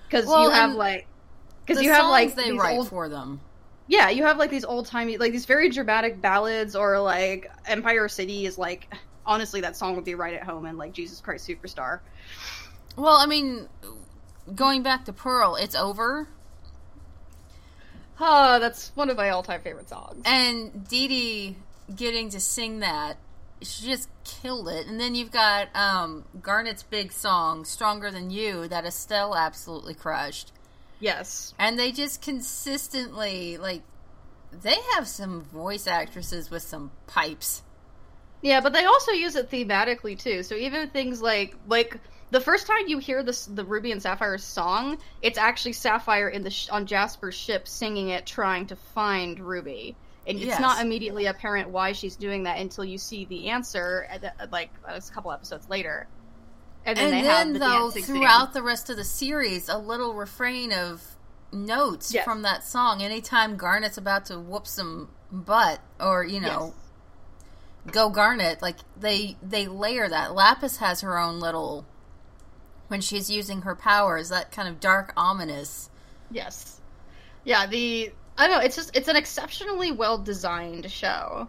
[0.08, 1.06] because well, you have like
[1.64, 3.40] because you have like they write old, for them
[3.86, 8.08] yeah you have like these old timey like these very dramatic ballads or like empire
[8.08, 8.92] city is like
[9.26, 12.00] honestly that song would be right at home in like jesus christ superstar
[12.98, 13.68] well, I mean,
[14.52, 16.28] going back to Pearl, it's over.
[18.20, 20.22] Oh, that's one of my all-time favorite songs.
[20.24, 21.56] And Dee Dee
[21.94, 23.16] getting to sing that,
[23.62, 24.86] she just killed it.
[24.86, 30.52] And then you've got um, Garnet's big song, "Stronger Than You," that Estelle absolutely crushed.
[31.00, 33.82] Yes, and they just consistently like
[34.50, 37.62] they have some voice actresses with some pipes.
[38.42, 40.42] Yeah, but they also use it thematically too.
[40.42, 41.98] So even things like like
[42.30, 46.42] the first time you hear this the Ruby and Sapphire song, it's actually Sapphire in
[46.42, 49.96] the sh- on Jasper's ship singing it, trying to find Ruby.
[50.28, 50.60] and it's yes.
[50.60, 54.46] not immediately apparent why she's doing that until you see the answer, uh, at, uh,
[54.52, 56.06] like a couple episodes later.
[56.84, 58.54] And then, and then the though, throughout scene.
[58.54, 61.16] the rest of the series, a little refrain of
[61.50, 62.24] notes yes.
[62.24, 63.02] from that song.
[63.02, 66.74] Anytime Garnet's about to whoop some butt, or you know,
[67.86, 67.94] yes.
[67.94, 70.34] go Garnet, like they they layer that.
[70.34, 71.86] Lapis has her own little
[72.88, 75.88] when she's using her powers, that kind of dark ominous.
[76.30, 76.80] Yes.
[77.44, 81.48] Yeah, the I don't know, it's just it's an exceptionally well designed show.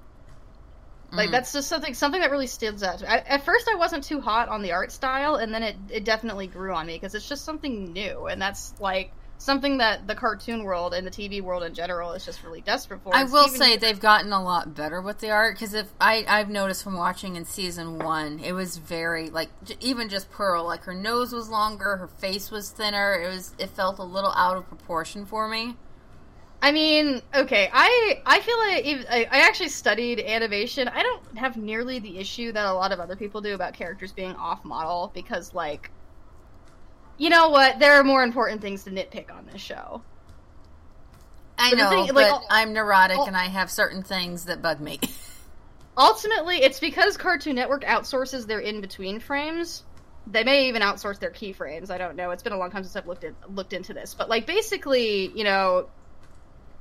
[1.11, 1.31] Like mm.
[1.31, 3.03] that's just something something that really stands out.
[3.03, 6.03] I, at first, I wasn't too hot on the art style, and then it it
[6.03, 10.13] definitely grew on me because it's just something new, and that's like something that the
[10.13, 13.15] cartoon world and the TV world in general is just really desperate for.
[13.15, 16.49] I will say they've gotten a lot better with the art because if I I've
[16.49, 20.93] noticed from watching in season one, it was very like even just Pearl, like her
[20.93, 23.19] nose was longer, her face was thinner.
[23.19, 25.77] It was it felt a little out of proportion for me.
[26.61, 30.89] I mean, okay, I I feel like I, I actually studied animation.
[30.89, 34.11] I don't have nearly the issue that a lot of other people do about characters
[34.11, 35.89] being off model because like
[37.19, 37.77] you know what?
[37.77, 40.01] There are more important things to nitpick on this show.
[41.59, 44.79] I but know, thing, but like, I'm neurotic and I have certain things that bug
[44.79, 44.99] me.
[45.97, 49.83] ultimately, it's because Cartoon Network outsources their in between frames.
[50.25, 51.91] They may even outsource their keyframes.
[51.91, 52.31] I don't know.
[52.31, 55.43] It's been a long time since I've looked looked into this, but like basically, you
[55.43, 55.89] know,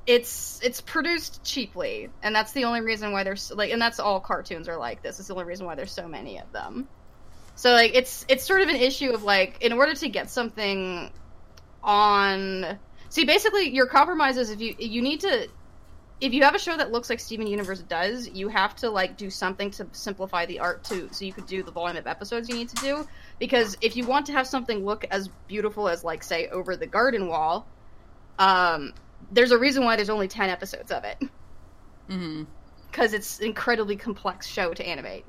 [0.07, 4.21] it's it's produced cheaply, and that's the only reason why there's like, and that's all
[4.21, 5.19] cartoons are like this.
[5.19, 6.87] It's the only reason why there's so many of them.
[7.59, 11.11] So like it's it's sort of an issue of like in order to get something
[11.83, 12.79] on
[13.09, 15.49] See basically your compromise is if you you need to
[16.21, 19.17] if you have a show that looks like Steven Universe does, you have to like
[19.17, 22.47] do something to simplify the art too so you could do the volume of episodes
[22.47, 23.05] you need to do
[23.39, 26.87] because if you want to have something look as beautiful as like say over the
[26.87, 27.67] garden wall
[28.37, 28.93] um
[29.33, 31.17] there's a reason why there's only 10 episodes of it.
[32.09, 32.47] Mhm.
[32.93, 35.25] Cuz it's an incredibly complex show to animate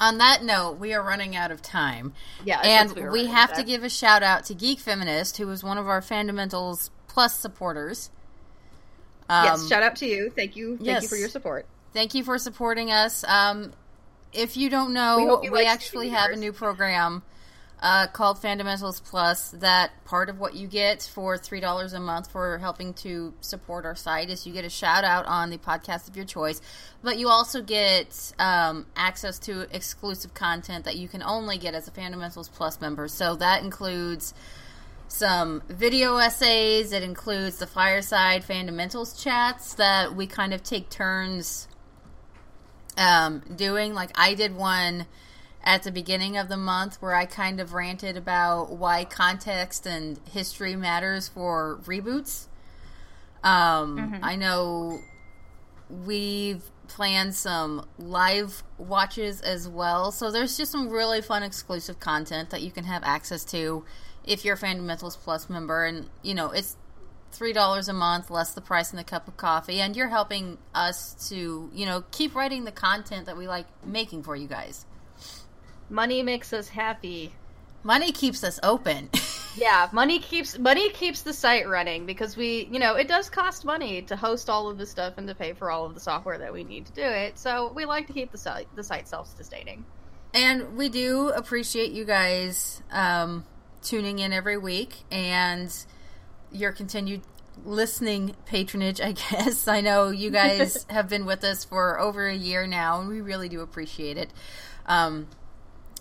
[0.00, 2.14] on that note, we are running out of time.
[2.44, 5.62] Yeah, and we, we have to give a shout out to Geek Feminist, who was
[5.62, 8.10] one of our Fandomentals Plus supporters.
[9.28, 10.30] Um, yes, shout out to you.
[10.30, 10.76] Thank you.
[10.76, 11.66] Thank yes, you for your support.
[11.92, 13.24] Thank you for supporting us.
[13.24, 13.72] Um,
[14.32, 17.22] if you don't know, we, we actually have a new program
[17.80, 19.50] uh, called Fandomentals Plus.
[19.50, 23.84] That part of what you get for three dollars a month for helping to support
[23.84, 26.60] our site is you get a shout out on the podcast of your choice,
[27.02, 31.88] but you also get um, access to exclusive content that you can only get as
[31.88, 33.08] a Fandomentals Plus member.
[33.08, 34.34] So that includes
[35.08, 36.92] some video essays.
[36.92, 41.66] It includes the fireside fandomentals chats that we kind of take turns
[42.96, 43.94] um, doing.
[43.94, 45.06] Like I did one
[45.62, 50.18] at the beginning of the month where I kind of ranted about why context and
[50.32, 52.46] history matters for reboots.
[53.44, 54.24] Um, mm-hmm.
[54.24, 55.00] I know
[55.88, 62.50] we've planned some live watches as well, so there's just some really fun exclusive content
[62.50, 63.84] that you can have access to
[64.24, 66.76] if you're a Fandomentals Plus member, and you know it's
[67.32, 70.58] three dollars a month less the price in the cup of coffee and you're helping
[70.74, 74.84] us to you know keep writing the content that we like making for you guys
[75.90, 77.32] Money makes us happy.
[77.82, 79.10] Money keeps us open.
[79.56, 83.64] yeah, money keeps money keeps the site running because we, you know, it does cost
[83.64, 86.38] money to host all of the stuff and to pay for all of the software
[86.38, 87.38] that we need to do it.
[87.38, 89.84] So we like to keep the site the site self sustaining.
[90.32, 93.44] And we do appreciate you guys um,
[93.82, 95.74] tuning in every week and
[96.52, 97.22] your continued
[97.64, 99.66] listening patronage, I guess.
[99.66, 103.20] I know you guys have been with us for over a year now, and we
[103.20, 104.30] really do appreciate it.
[104.86, 105.28] Um,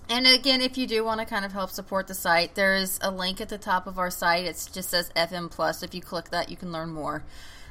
[0.10, 3.00] and again, if you do want to kind of help support the site, there is
[3.02, 4.46] a link at the top of our site.
[4.46, 5.84] It just says FM Plus.
[5.84, 7.24] If you click that, you can learn more.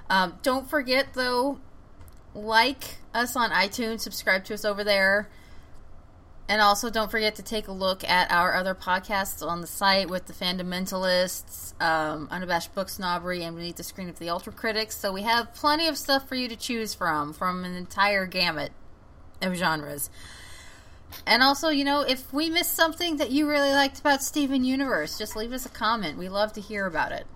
[0.09, 1.59] Um, don't forget, though,
[2.35, 5.29] like us on iTunes, subscribe to us over there.
[6.49, 10.09] And also, don't forget to take a look at our other podcasts on the site
[10.09, 14.97] with the Fundamentalists, um, Unabashed Book Snobbery, and Beneath the Screen of the Ultra Critics.
[14.97, 18.73] So we have plenty of stuff for you to choose from, from an entire gamut
[19.43, 20.09] of genres.
[21.27, 25.19] And also, you know, if we missed something that you really liked about Steven Universe,
[25.19, 26.19] just leave us a comment.
[26.19, 27.27] We love to hear about it.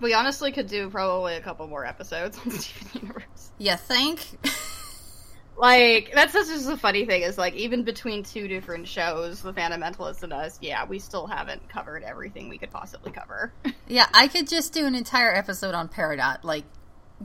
[0.00, 3.50] We honestly could do probably a couple more episodes on Steven Universe.
[3.58, 4.26] You think?
[5.60, 10.22] like that's just a funny thing is like even between two different shows, the Fundamentalist
[10.22, 13.52] and us, yeah, we still haven't covered everything we could possibly cover.
[13.88, 16.44] yeah, I could just do an entire episode on Peridot.
[16.44, 16.64] Like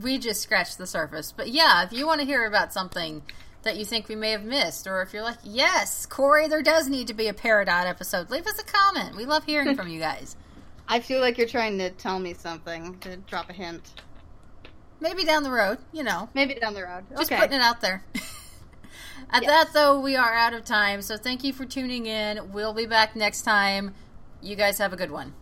[0.00, 1.32] we just scratched the surface.
[1.32, 3.22] But yeah, if you want to hear about something
[3.66, 6.88] that you think we may have missed, or if you're like, yes, Corey, there does
[6.88, 9.16] need to be a Peridot episode, leave us a comment.
[9.16, 10.36] We love hearing from you guys.
[10.88, 13.82] I feel like you're trying to tell me something, to drop a hint.
[15.00, 15.78] maybe down the road.
[15.92, 17.04] You know, maybe down the road.
[17.10, 17.40] Just okay.
[17.40, 18.04] putting it out there.
[19.30, 19.50] At yes.
[19.50, 21.02] that though, we are out of time.
[21.02, 22.52] So thank you for tuning in.
[22.52, 23.94] We'll be back next time.
[24.40, 25.34] You guys have a good one.